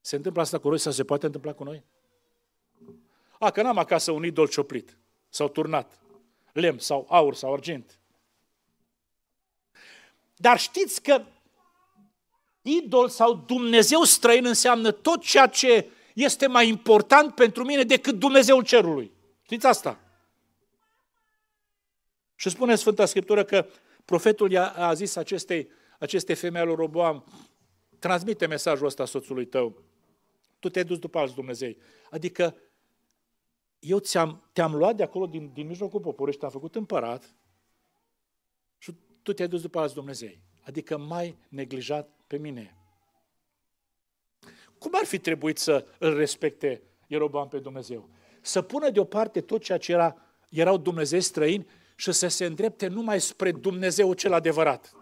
[0.02, 1.84] se întâmplă asta cu noi sau se poate întâmpla cu noi?
[3.40, 4.98] A, că n-am acasă un idol cioplit
[5.30, 6.02] sau turnat,
[6.54, 7.99] lemn sau aur sau argint.
[10.42, 11.24] Dar știți că
[12.62, 18.64] idol sau Dumnezeu străin înseamnă tot ceea ce este mai important pentru mine decât Dumnezeul
[18.64, 19.12] cerului.
[19.42, 20.00] Știți asta?
[22.36, 23.66] Și spune Sfânta Scriptură că
[24.06, 27.26] profetul a, a zis acestei, acestei femei al Roboam,
[28.00, 29.84] transmite mesajul ăsta soțului tău
[30.60, 31.78] tu te-ai dus după alți Dumnezei.
[32.10, 32.56] Adică
[33.80, 37.32] eu ți-am, te-am luat de acolo din, din mijlocul poporului și te-am făcut împărat și
[39.22, 40.42] tu te-ai dus după alți Dumnezei.
[40.62, 42.78] Adică mai neglijat pe mine.
[44.78, 48.10] Cum ar fi trebuit să îl respecte Ieroboam pe Dumnezeu?
[48.42, 50.16] Să pună deoparte tot ceea ce era,
[50.50, 54.94] erau Dumnezei străini și să se îndrepte numai spre Dumnezeu cel adevărat.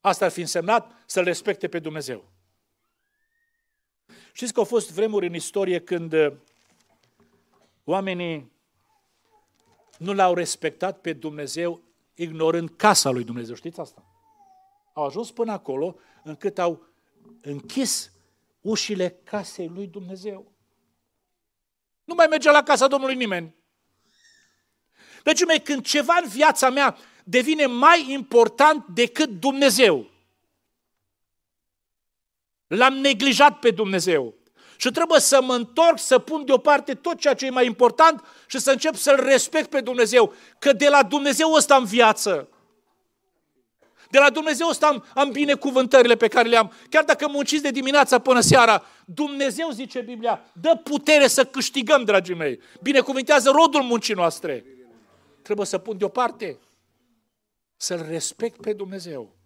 [0.00, 2.32] Asta ar fi însemnat să-L respecte pe Dumnezeu.
[4.32, 6.32] Știți că au fost vremuri în istorie când uh,
[7.84, 8.52] oamenii
[9.98, 11.83] nu l-au respectat pe Dumnezeu
[12.14, 13.54] ignorând casa lui Dumnezeu.
[13.54, 14.04] Știți asta?
[14.92, 16.86] Au ajuns până acolo încât au
[17.40, 18.12] închis
[18.60, 20.52] ușile casei lui Dumnezeu.
[22.04, 23.54] Nu mai merge la casa Domnului nimeni.
[25.22, 30.12] Deci, mei, când ceva în viața mea devine mai important decât Dumnezeu,
[32.66, 34.34] L-am neglijat pe Dumnezeu.
[34.76, 38.58] Și trebuie să mă întorc, să pun deoparte tot ceea ce e mai important și
[38.58, 40.32] să încep să-L respect pe Dumnezeu.
[40.58, 42.48] Că de la Dumnezeu ăsta am viață.
[44.10, 46.72] De la Dumnezeu ăsta am, am binecuvântările pe care le am.
[46.90, 52.34] Chiar dacă munciți de dimineața până seara, Dumnezeu, zice Biblia, dă putere să câștigăm, dragii
[52.34, 52.60] mei.
[52.82, 54.64] Binecuvântează rodul muncii noastre.
[55.42, 56.58] Trebuie să pun deoparte,
[57.76, 59.36] să-L respect pe Dumnezeu.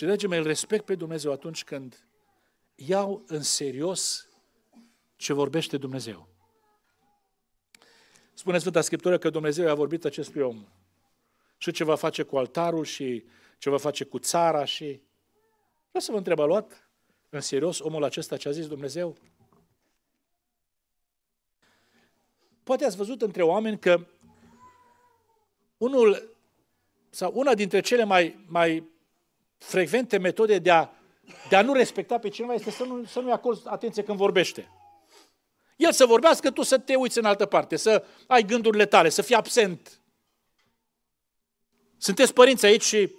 [0.00, 2.06] Și, dragii mei, îl respect pe Dumnezeu atunci când
[2.74, 4.28] iau în serios
[5.16, 6.28] ce vorbește Dumnezeu.
[8.34, 10.66] Spune Sfânta Scriptură că Dumnezeu i-a vorbit acestui om
[11.56, 13.24] și ce va face cu altarul și
[13.58, 14.84] ce va face cu țara și...
[15.88, 16.90] Vreau să vă întreb, a luat
[17.28, 19.16] în serios omul acesta ce a zis Dumnezeu?
[22.62, 24.06] Poate ați văzut între oameni că
[25.76, 26.36] unul
[27.10, 28.89] sau una dintre cele mai, mai
[29.60, 30.88] frecvente metode de a,
[31.48, 34.70] de a nu respecta pe cineva este să, nu, să nu-i acorzi atenție când vorbește.
[35.76, 39.22] El să vorbească, tu să te uiți în altă parte, să ai gândurile tale, să
[39.22, 40.00] fii absent.
[41.96, 43.14] Sunteți părinți aici și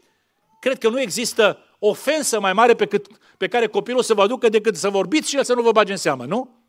[0.59, 4.49] cred că nu există ofensă mai mare pe, cât, pe care copilul să vă aducă
[4.49, 6.59] decât să vorbiți și el să nu vă bage în seamă, nu?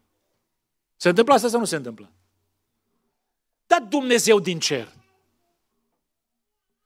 [0.97, 2.13] Se întâmplă asta sau nu se întâmplă?
[3.67, 4.93] Dar Dumnezeu din cer.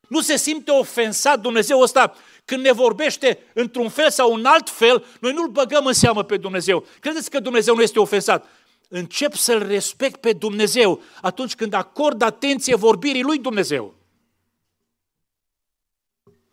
[0.08, 2.14] Nu se simte ofensat Dumnezeu ăsta
[2.46, 6.36] când ne vorbește într-un fel sau un alt fel, noi nu-L băgăm în seamă pe
[6.36, 6.84] Dumnezeu.
[7.00, 8.46] Credeți că Dumnezeu nu este ofensat?
[8.88, 13.94] Încep să-L respect pe Dumnezeu atunci când acord atenție vorbirii lui Dumnezeu.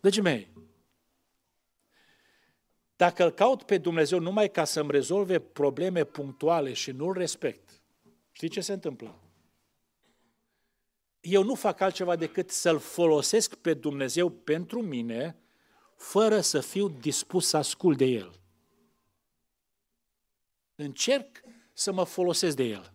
[0.00, 0.52] Dragii mei,
[2.96, 7.82] dacă îl caut pe Dumnezeu numai ca să-mi rezolve probleme punctuale și nu-l respect,
[8.32, 9.18] știți ce se întâmplă?
[11.20, 15.36] Eu nu fac altceva decât să-l folosesc pe Dumnezeu pentru mine,
[15.96, 18.32] fără să fiu dispus să ascult de el.
[20.74, 21.40] Încerc
[21.72, 22.92] să mă folosesc de el.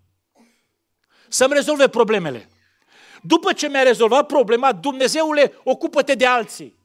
[1.27, 2.49] Să-mi rezolve problemele.
[3.21, 6.77] După ce mi-a rezolvat problema, Dumnezeule, ocupă-te de alții.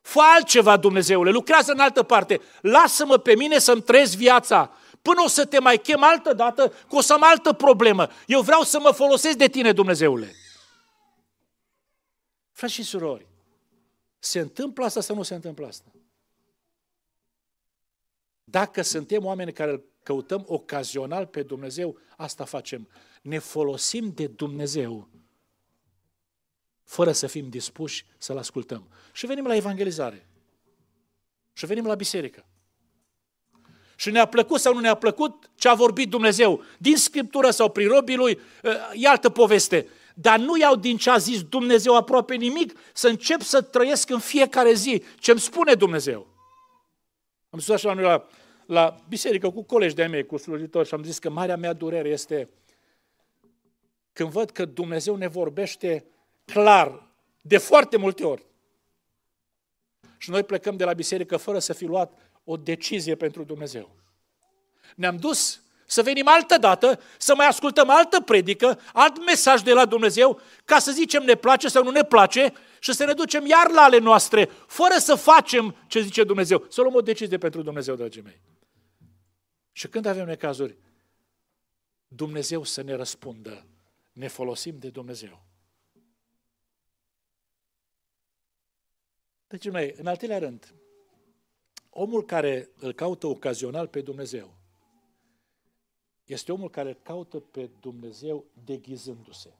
[0.00, 2.40] Fă altceva, Dumnezeule, lucrează în altă parte.
[2.60, 4.72] Lasă-mă pe mine să-mi trăiesc viața.
[5.02, 8.08] Până o să te mai chem altă dată, cu o să am altă problemă.
[8.26, 10.34] Eu vreau să mă folosesc de tine, Dumnezeule.
[12.52, 13.26] Frați și surori,
[14.18, 15.92] se întâmplă asta sau nu se întâmplă asta?
[18.44, 22.88] Dacă suntem oameni care îl căutăm ocazional pe Dumnezeu, asta facem.
[23.22, 25.08] Ne folosim de Dumnezeu
[26.82, 28.88] fără să fim dispuși să-L ascultăm.
[29.12, 30.28] Și venim la evangelizare.
[31.52, 32.46] Și venim la biserică.
[33.96, 37.88] Și ne-a plăcut sau nu ne-a plăcut ce a vorbit Dumnezeu, din Scriptură sau prin
[37.88, 38.40] robii Lui,
[38.94, 39.88] e altă poveste.
[40.20, 44.18] Dar nu iau din ce a zis Dumnezeu aproape nimic, să încep să trăiesc în
[44.18, 46.26] fiecare zi ce îmi spune Dumnezeu.
[47.50, 48.26] Am spus așa la noi la,
[48.66, 52.08] la biserică cu colegi de-ai mei, cu slujitori și am zis că marea mea durere
[52.08, 52.48] este
[54.12, 56.04] când văd că Dumnezeu ne vorbește
[56.44, 58.46] clar, de foarte multe ori.
[60.16, 63.90] Și noi plecăm de la biserică fără să fi luat o decizie pentru Dumnezeu.
[64.96, 69.86] Ne-am dus să venim altă dată, să mai ascultăm altă predică, alt mesaj de la
[69.86, 73.70] Dumnezeu, ca să zicem ne place sau nu ne place și să ne ducem iar
[73.70, 76.66] la ale noastre, fără să facem ce zice Dumnezeu.
[76.68, 78.40] Să luăm o decizie pentru Dumnezeu, dragii mei.
[79.72, 80.78] Și când avem necazuri,
[82.08, 83.66] Dumnezeu să ne răspundă.
[84.12, 85.42] Ne folosim de Dumnezeu.
[89.46, 90.74] Deci, mai, în al treilea rând,
[91.90, 94.57] omul care îl caută ocazional pe Dumnezeu
[96.28, 99.52] este omul care îl caută pe Dumnezeu deghizându-se.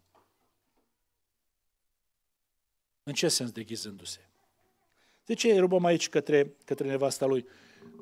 [3.03, 4.29] În ce sens deghizându-se?
[5.25, 7.47] De ce rugăm aici către, către nevasta lui?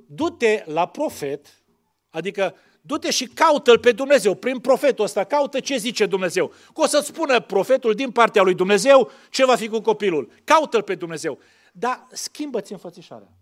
[0.06, 1.62] Du-te la profet,
[2.10, 6.48] adică du-te și caută-l pe Dumnezeu, prin profetul ăsta, caută ce zice Dumnezeu.
[6.48, 10.32] Că o să-ți spună profetul din partea lui Dumnezeu ce va fi cu copilul.
[10.44, 11.38] Caută-l pe Dumnezeu.
[11.72, 13.36] Dar schimbă-ți înfățișarea.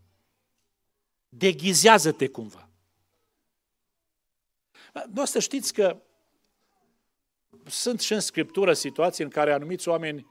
[1.29, 2.69] Deghizează-te cumva.
[5.13, 5.97] Nu să știți că
[7.67, 10.27] sunt și în Scriptură situații în care anumiți oameni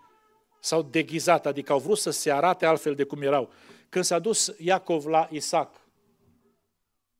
[0.59, 3.51] s-au deghizat, adică au vrut să se arate altfel de cum erau.
[3.89, 5.81] Când s-a dus Iacov la Isaac,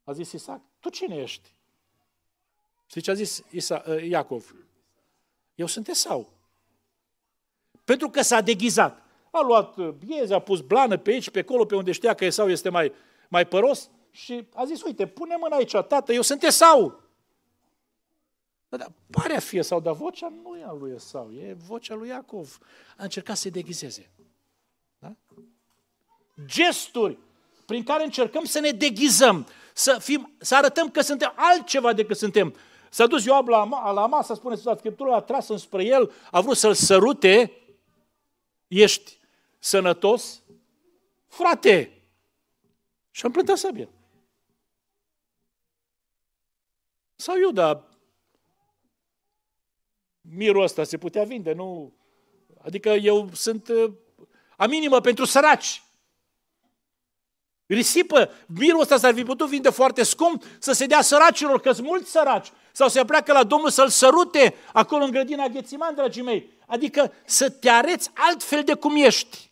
[0.04, 1.56] a zis Isaac, tu cine ești?
[2.86, 4.56] Știi ce a zis Isa, uh, Iacov?
[5.56, 6.34] Eu sunt Esau.
[7.84, 9.02] Pentru că s-a deghizat.
[9.32, 12.26] A luat uh, bieze, a pus blană pe aici, pe acolo, pe unde știa că
[12.26, 12.94] Esau este mai,
[13.30, 17.03] mai păros și a zis, uite, pune mâna aici, tată, eu sunt Esau.
[18.74, 21.96] Da, dar pare a fi Esau, dar vocea nu e a lui Esau, e vocea
[21.96, 22.58] lui Iacov.
[22.98, 24.10] A încercat să-i deghizeze.
[25.00, 25.16] Da?
[26.46, 27.18] Gesturi
[27.66, 32.56] prin care încercăm să ne deghizăm, să, fim, să arătăm că suntem altceva decât suntem.
[32.90, 36.58] S-a dus Ioab la, la masă, spune la Scriptură, a tras înspre el, a vrut
[36.58, 37.52] să-l sărute,
[38.68, 39.18] ești
[39.60, 40.42] sănătos,
[41.28, 42.02] frate,
[43.12, 43.90] și am plântat sabia.
[47.16, 47.88] Sau Iuda,
[50.30, 51.94] mirul ăsta se putea vinde, nu?
[52.62, 53.70] Adică eu sunt,
[54.58, 55.84] am inimă pentru săraci.
[57.66, 61.88] Risipă, mirul ăsta s-ar fi putut vinde foarte scump să se dea săracilor, că sunt
[61.88, 62.52] mulți săraci.
[62.72, 66.50] Sau se pleacă la Domnul să-l sărute acolo în grădina Ghețiman, dragii mei.
[66.68, 69.52] Adică să te areți altfel de cum ești.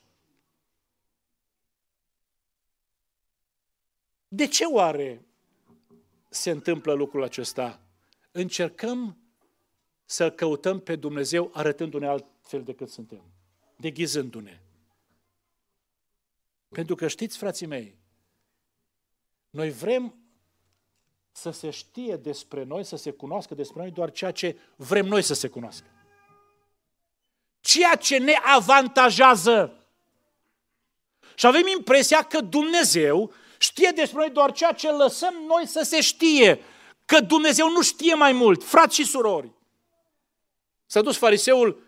[4.27, 5.25] De ce oare
[6.29, 7.79] se întâmplă lucrul acesta?
[8.31, 9.20] Încercăm
[10.11, 13.23] să căutăm pe Dumnezeu arătându-ne altfel decât suntem,
[13.75, 14.61] deghizându-ne.
[16.69, 17.97] Pentru că știți, frații mei,
[19.49, 20.15] noi vrem
[21.31, 25.21] să se știe despre noi, să se cunoască despre noi doar ceea ce vrem noi
[25.21, 25.87] să se cunoască.
[27.59, 29.85] Ceea ce ne avantajează.
[31.35, 36.01] Și avem impresia că Dumnezeu știe despre noi doar ceea ce lăsăm noi să se
[36.01, 36.59] știe.
[37.05, 39.59] Că Dumnezeu nu știe mai mult, frați și surori.
[40.91, 41.83] S-a dus fariseul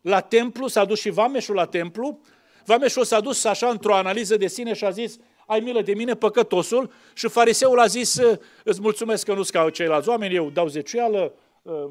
[0.00, 2.20] la templu, s-a dus și vameșul la templu,
[2.64, 6.14] vameșul s-a dus așa într-o analiză de sine și a zis, ai milă de mine,
[6.14, 8.20] păcătosul, și fariseul a zis,
[8.64, 11.34] îți mulțumesc că nu-ți ca ceilalți oameni, eu dau zeciuială,
[11.66, 11.90] ă,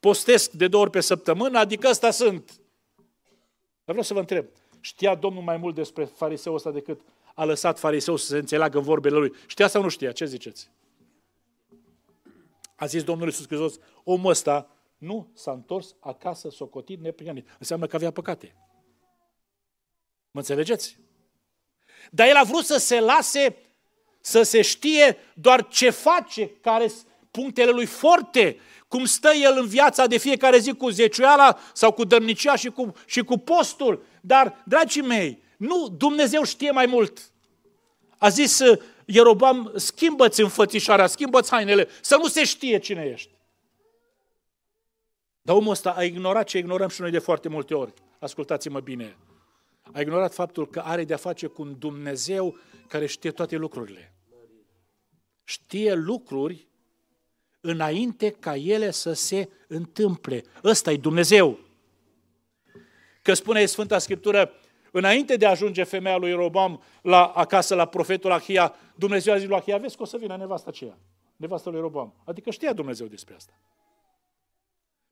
[0.00, 2.60] postesc de două ori pe săptămână, adică ăsta sunt.
[3.84, 4.46] Dar vreau să vă întreb,
[4.80, 7.00] știa Domnul mai mult despre fariseul ăsta decât
[7.34, 9.32] a lăsat fariseul să se înțeleagă în vorbele lui?
[9.46, 10.12] Știa sau nu știa?
[10.12, 10.70] Ce ziceți?
[12.74, 17.48] A zis Domnul Iisus Hristos, omul ăsta nu s-a întors acasă socotit neprihănit.
[17.58, 18.54] Înseamnă că avea păcate.
[20.30, 20.98] Mă înțelegeți?
[22.10, 23.56] Dar el a vrut să se lase,
[24.20, 28.56] să se știe doar ce face, care sunt punctele lui forte,
[28.88, 32.92] cum stă el în viața de fiecare zi cu zeciuiala sau cu dărnicia și cu,
[33.06, 34.04] și cu postul.
[34.20, 37.30] Dar, dragii mei, nu, Dumnezeu știe mai mult.
[38.18, 38.60] A zis
[39.04, 43.37] Ierobam, schimbă-ți înfățișarea, schimbă-ți hainele, să nu se știe cine ești.
[45.48, 47.92] Dar omul ăsta a ignorat ce ignorăm și noi de foarte multe ori.
[48.18, 49.16] Ascultați-mă bine.
[49.92, 52.56] A ignorat faptul că are de-a face cu un Dumnezeu
[52.88, 54.14] care știe toate lucrurile.
[55.44, 56.68] Știe lucruri
[57.60, 60.42] înainte ca ele să se întâmple.
[60.64, 61.58] Ăsta e Dumnezeu.
[63.22, 64.52] Că spune Sfânta Scriptură,
[64.90, 69.48] înainte de a ajunge femeia lui Robam la, acasă la profetul Ahia, Dumnezeu a zis
[69.48, 70.98] lui Ahia, vezi că o să vină nevasta aceea,
[71.36, 72.14] nevasta lui Robam.
[72.24, 73.52] Adică știa Dumnezeu despre asta.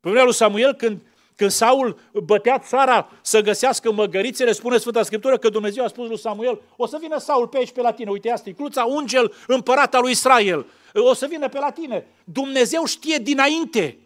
[0.06, 1.00] Pe vremea lui Samuel, când,
[1.36, 6.18] când Saul bătea țara să găsească măgărițele, spune Sfânta Scriptură că Dumnezeu a spus lui
[6.18, 9.34] Samuel, o să vină Saul pe aici pe la tine, uite asta e cruța, ungel
[9.46, 12.06] împărata lui Israel, o să vină pe la tine.
[12.24, 13.98] Dumnezeu știe dinainte.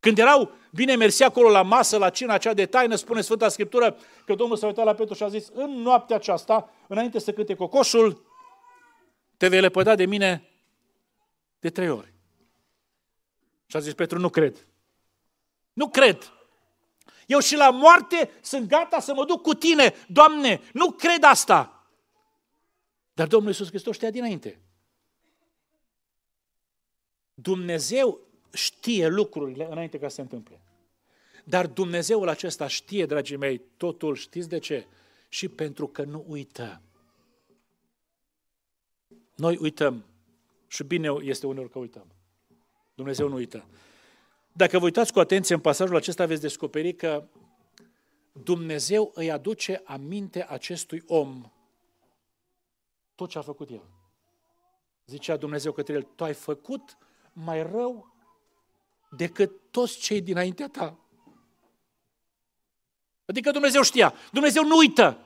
[0.00, 3.96] Când erau bine mersi acolo la masă, la cina cea de taină, spune Sfânta Scriptură
[4.26, 7.54] că Domnul s-a uitat la Petru și a zis, în noaptea aceasta, înainte să cânte
[7.54, 8.22] cocoșul,
[9.36, 10.50] te vei lepăda de mine
[11.60, 12.14] de trei ori.
[13.66, 14.66] Și a zis Petru, nu cred.
[15.72, 16.32] Nu cred.
[17.26, 21.86] Eu și la moarte sunt gata să mă duc cu tine, Doamne, nu cred asta.
[23.12, 24.60] Dar Domnul Iisus Hristos știa dinainte.
[27.34, 28.20] Dumnezeu
[28.52, 30.60] știe lucrurile înainte ca să se întâmple.
[31.44, 34.86] Dar Dumnezeul acesta știe, dragii mei, totul, știți de ce?
[35.28, 36.80] Și pentru că nu uită.
[39.34, 40.04] Noi uităm.
[40.66, 42.15] Și bine este uneori că uităm.
[42.96, 43.66] Dumnezeu nu uită.
[44.52, 47.28] Dacă vă uitați cu atenție în pasajul acesta, veți descoperi că
[48.32, 51.52] Dumnezeu îi aduce aminte acestui om
[53.14, 53.82] tot ce a făcut el.
[55.06, 56.96] Zicea Dumnezeu către el, tu ai făcut
[57.32, 58.14] mai rău
[59.10, 60.98] decât toți cei dinaintea ta.
[63.24, 64.14] Adică Dumnezeu știa.
[64.32, 65.25] Dumnezeu nu uită.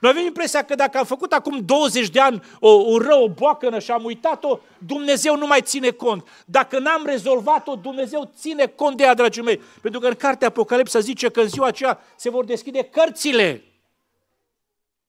[0.00, 3.28] Noi avem impresia că dacă am făcut acum 20 de ani o, un rău, o
[3.28, 6.28] boacănă și am uitat-o, Dumnezeu nu mai ține cont.
[6.46, 9.60] Dacă n-am rezolvat-o, Dumnezeu ține cont de ea, dragii mei.
[9.82, 13.64] Pentru că în cartea Apocalipsa zice că în ziua aceea se vor deschide cărțile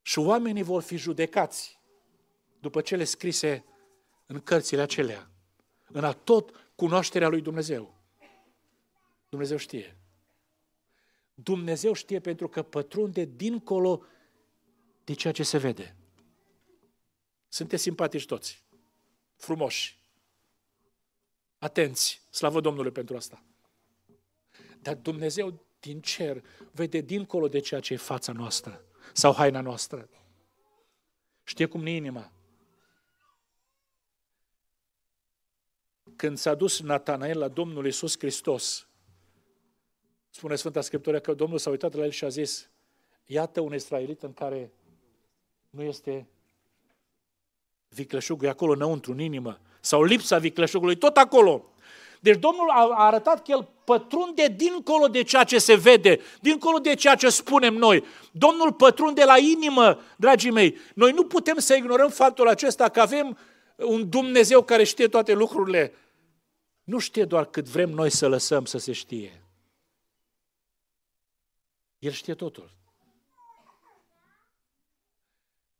[0.01, 1.79] și oamenii vor fi judecați
[2.59, 3.65] după cele scrise
[4.25, 5.29] în cărțile acelea,
[5.91, 7.93] în a tot cunoașterea lui Dumnezeu.
[9.29, 9.97] Dumnezeu știe.
[11.33, 14.01] Dumnezeu știe pentru că pătrunde dincolo
[15.09, 15.95] de ceea ce se vede.
[17.47, 18.63] Sunteți simpatici toți,
[19.35, 19.99] frumoși,
[21.57, 23.43] atenți, slavă Domnului pentru asta.
[24.81, 30.09] Dar Dumnezeu din cer vede dincolo de ceea ce e fața noastră sau haina noastră.
[31.43, 32.31] Știe cum ne inima.
[36.15, 38.87] Când s-a dus Natanael la Domnul Isus Hristos,
[40.29, 42.69] spune Sfânta Scriptură că Domnul s-a uitat la el și a zis,
[43.25, 44.73] iată un israelit în care
[45.69, 46.27] nu este
[47.89, 49.59] vicleșugul, e acolo înăuntru, în inimă.
[49.79, 51.65] Sau lipsa vicleșugului, tot acolo.
[52.19, 56.93] Deci Domnul a arătat că El pătrunde dincolo de ceea ce se vede, dincolo de
[56.93, 58.03] ceea ce spunem noi.
[58.31, 60.77] Domnul pătrunde la inimă, dragii mei.
[60.95, 63.37] Noi nu putem să ignorăm faptul acesta că avem
[63.75, 65.93] un Dumnezeu care știe toate lucrurile.
[66.83, 69.43] Nu știe doar cât vrem noi să lăsăm să se știe.
[71.99, 72.78] El știe totul.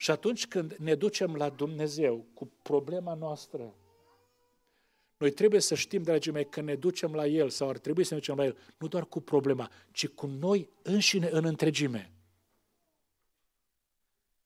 [0.02, 3.74] Și atunci când ne ducem la Dumnezeu cu problema noastră,
[5.18, 8.14] Noi trebuie să știm, dragii mei, că ne ducem la El sau ar trebui să
[8.14, 12.12] ne ducem la El, nu doar cu problema, ci cu noi înșine în întregime.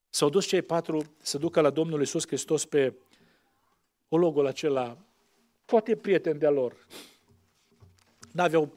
[0.10, 2.94] S-au dus cei patru să ducă la Domnul Isus Hristos pe
[4.10, 4.98] ologul acela,
[5.66, 6.88] poate prieten de-a lor.
[8.32, 8.74] N-aveau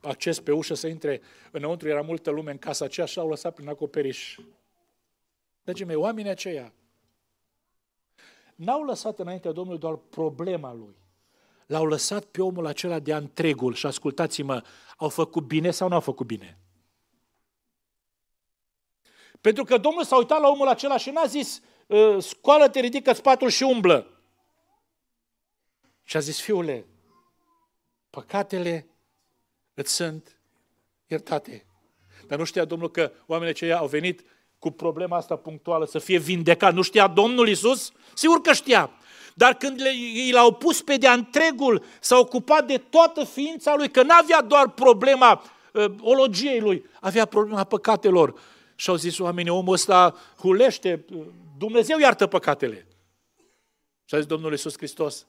[0.00, 1.20] acces pe ușă să intre
[1.50, 4.38] înăuntru, era multă lume în casa aceea și au lăsat prin acoperiș.
[5.62, 6.72] Dragii mei, oamenii aceia
[8.54, 10.96] n-au lăsat înaintea Domnului doar problema lui.
[11.66, 14.64] L-au lăsat pe omul acela de întregul și ascultați-mă,
[14.96, 16.58] au făcut bine sau nu au făcut bine?
[19.40, 23.48] Pentru că Domnul s-a uitat la omul acela și n-a zis, ă, scoală-te, ridică spatul
[23.48, 24.20] și umblă.
[26.02, 26.86] Și a zis, fiule,
[28.10, 28.86] păcatele
[29.74, 30.40] îți sunt
[31.06, 31.66] iertate.
[32.26, 34.24] Dar nu știa Domnul că oamenii aceia au venit
[34.60, 36.74] cu problema asta punctuală, să fie vindecat.
[36.74, 37.92] Nu știa Domnul Isus?
[38.14, 38.90] Sigur că știa.
[39.34, 39.80] Dar când
[40.26, 44.68] i l-au pus pe de-a întregul, s-a ocupat de toată ființa lui, că n-avea doar
[44.68, 45.42] problema
[45.72, 48.34] uh, ologiei lui, avea problema păcatelor.
[48.74, 51.04] Și au zis oamenii, omul ăsta hulește,
[51.58, 52.86] Dumnezeu iartă păcatele.
[54.04, 55.26] Și a zis Domnul Iisus Hristos,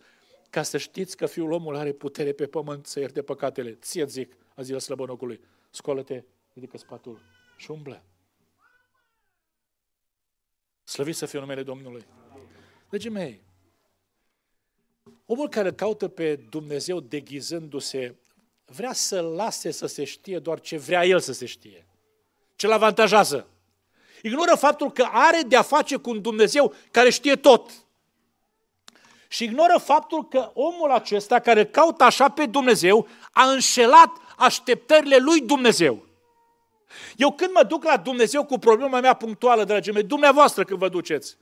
[0.50, 3.78] ca să știți că Fiul omul are putere pe pământ să ierte păcatele.
[3.82, 6.24] Ție zic, a zis la slăbănocului, scoală-te,
[6.54, 7.20] ridică spatul
[7.58, 8.04] și umblă.
[10.92, 12.06] Slăvit să fie numele Domnului.
[12.90, 13.42] Dragii mei,
[15.26, 18.16] omul care caută pe Dumnezeu deghizându-se,
[18.66, 21.88] vrea să lase să se știe doar ce vrea el să se știe.
[22.56, 23.48] Ce-l avantajează.
[24.22, 27.72] Ignoră faptul că are de-a face cu un Dumnezeu care știe tot.
[29.28, 35.42] Și ignoră faptul că omul acesta care caută așa pe Dumnezeu a înșelat așteptările lui
[35.42, 36.06] Dumnezeu.
[37.16, 40.90] Eu când mă duc la Dumnezeu cu problema mea punctuală, dragii mei, dumneavoastră când vă
[40.90, 41.38] duceți,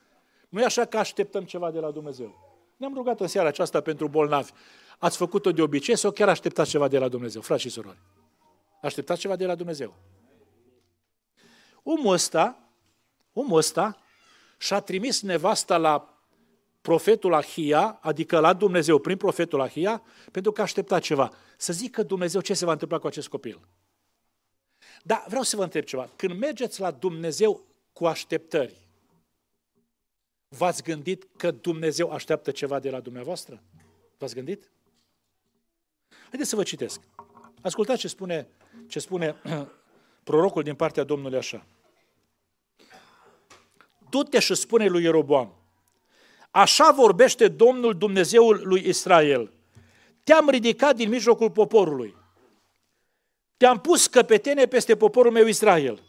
[0.50, 2.47] nu e așa că așteptăm ceva de la Dumnezeu.
[2.78, 4.52] Ne-am rugat în seara aceasta pentru bolnavi.
[4.97, 7.97] Ați făcut-o de obicei sau chiar așteptați ceva de la Dumnezeu, frați și surori?
[8.82, 9.93] Așteptați ceva de la Dumnezeu.
[11.84, 12.70] Omul ăsta,
[13.34, 13.97] omul ăsta
[14.58, 16.20] și-a trimis nevasta la
[16.82, 21.30] profetul Ahia, adică la Dumnezeu prin profetul Ahia, pentru că aștepta ceva.
[21.58, 23.60] Să zică Dumnezeu ce se va întâmpla cu acest copil.
[25.04, 26.10] Dar vreau să vă întreb ceva.
[26.16, 27.62] Când mergeți la Dumnezeu
[27.93, 28.88] cu așteptări,
[30.47, 33.62] v-ați gândit că Dumnezeu așteaptă ceva de la dumneavoastră?
[34.18, 34.72] V-ați gândit?
[36.30, 37.02] Haideți să vă citesc.
[37.62, 38.47] Ascultați ce spune,
[38.88, 39.36] ce spune
[40.24, 41.66] prorocul din partea Domnului așa.
[44.10, 45.56] Du-te și spune lui Ieroboam,
[46.52, 49.52] așa vorbește Domnul Dumnezeul lui Israel.
[50.24, 52.16] Te-am ridicat din mijlocul poporului.
[53.60, 56.03] Te-am pus căpetene peste poporul meu Israel.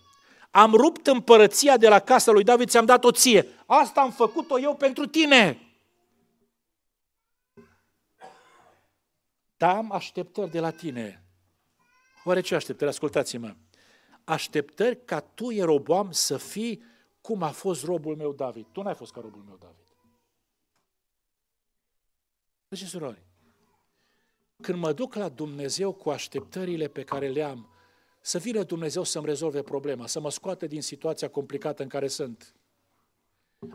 [0.51, 3.47] Am rupt împărăția de la casa lui David, ți-am dat-o ție.
[3.67, 5.59] Asta am făcut-o eu pentru tine.
[9.57, 11.25] Dar am așteptări de la tine.
[12.25, 12.91] Oare ce așteptări?
[12.91, 13.55] Ascultați-mă.
[14.25, 16.85] Așteptări ca tu, Ieroboam, să fii
[17.21, 18.67] cum a fost robul meu David.
[18.73, 19.87] Tu n-ai fost ca robul meu David.
[22.69, 23.23] Deci, surori,
[24.61, 27.69] când mă duc la Dumnezeu cu așteptările pe care le am,
[28.21, 32.55] să vină Dumnezeu să-mi rezolve problema, să mă scoată din situația complicată în care sunt.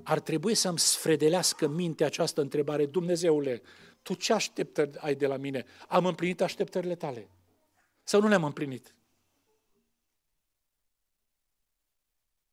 [0.04, 3.62] Ar trebui să-mi sfredelească mintea această întrebare, Dumnezeule,
[4.02, 5.66] tu ce așteptări ai de la mine?
[5.88, 7.30] Am împlinit așteptările tale?
[8.04, 8.96] Sau nu le-am împlinit?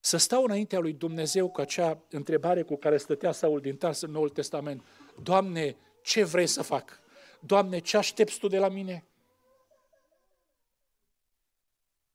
[0.01, 4.11] Să stau înaintea lui Dumnezeu cu acea întrebare cu care stătea Saul din Tars în
[4.11, 4.85] Noul Testament.
[5.23, 7.02] Doamne, ce vrei să fac?
[7.47, 9.05] Doamne, ce aștepți Tu de la mine?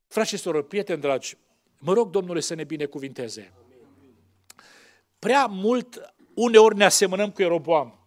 [0.07, 1.37] Frați și sorori, prieteni dragi,
[1.77, 3.53] mă rog Domnule să ne binecuvinteze.
[5.19, 7.99] Prea mult uneori ne asemănăm cu Ieroboam.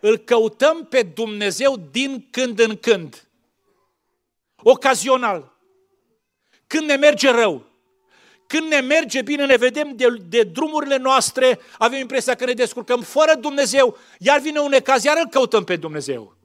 [0.00, 3.28] Îl căutăm pe Dumnezeu din când în când.
[4.62, 5.56] Ocazional.
[6.66, 7.71] Când ne merge rău.
[8.52, 13.00] Când ne merge bine, ne vedem de, de drumurile noastre, avem impresia că ne descurcăm
[13.00, 16.36] fără Dumnezeu, iar vine un ecaz, iar îl căutăm pe Dumnezeu.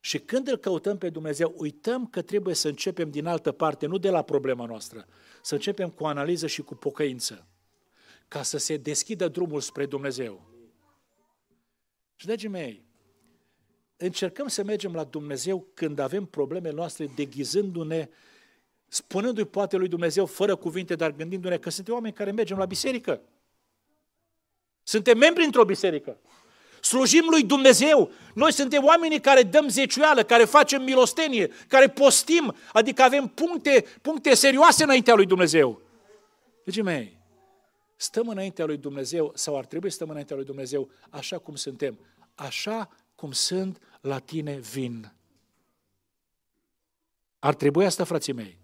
[0.00, 3.98] Și când îl căutăm pe Dumnezeu, uităm că trebuie să începem din altă parte, nu
[3.98, 5.06] de la problema noastră,
[5.42, 7.46] să începem cu analiză și cu pocăință,
[8.28, 10.50] ca să se deschidă drumul spre Dumnezeu.
[12.16, 12.84] Și, dragii mei,
[13.96, 18.08] încercăm să mergem la Dumnezeu când avem problemele noastre, deghizându-ne,
[18.88, 23.20] spunându-i poate lui Dumnezeu fără cuvinte, dar gândindu-ne că suntem oameni care mergem la biserică.
[24.82, 26.18] Suntem membri într-o biserică.
[26.80, 28.10] Slujim lui Dumnezeu.
[28.34, 34.34] Noi suntem oamenii care dăm zeciuială, care facem milostenie, care postim, adică avem puncte, puncte
[34.34, 35.80] serioase înaintea lui Dumnezeu.
[36.62, 37.18] Dragii mei,
[37.96, 41.98] stăm înaintea lui Dumnezeu sau ar trebui să stăm înaintea lui Dumnezeu așa cum suntem.
[42.34, 45.12] Așa cum sunt, la tine vin.
[47.38, 48.57] Ar trebui asta, frații mei.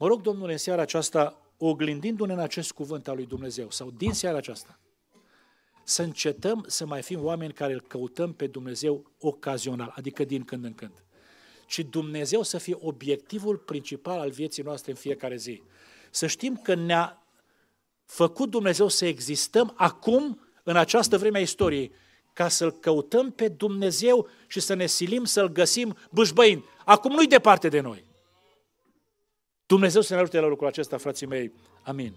[0.00, 4.12] Mă rog, Domnule, în seara aceasta, oglindindu-ne în acest cuvânt al lui Dumnezeu, sau din
[4.12, 4.78] seara aceasta,
[5.84, 10.64] să încetăm să mai fim oameni care îl căutăm pe Dumnezeu ocazional, adică din când
[10.64, 11.02] în când.
[11.66, 15.62] Ci Dumnezeu să fie obiectivul principal al vieții noastre în fiecare zi.
[16.10, 17.26] Să știm că ne-a
[18.04, 21.92] făcut Dumnezeu să existăm acum, în această vreme a istoriei,
[22.32, 26.64] ca să-L căutăm pe Dumnezeu și să ne silim să-L găsim bâșbăind.
[26.84, 28.07] Acum nu-i departe de noi.
[29.68, 31.52] Dumnezeu să ne ajute la lucrul acesta, frații mei.
[31.82, 32.14] Amin.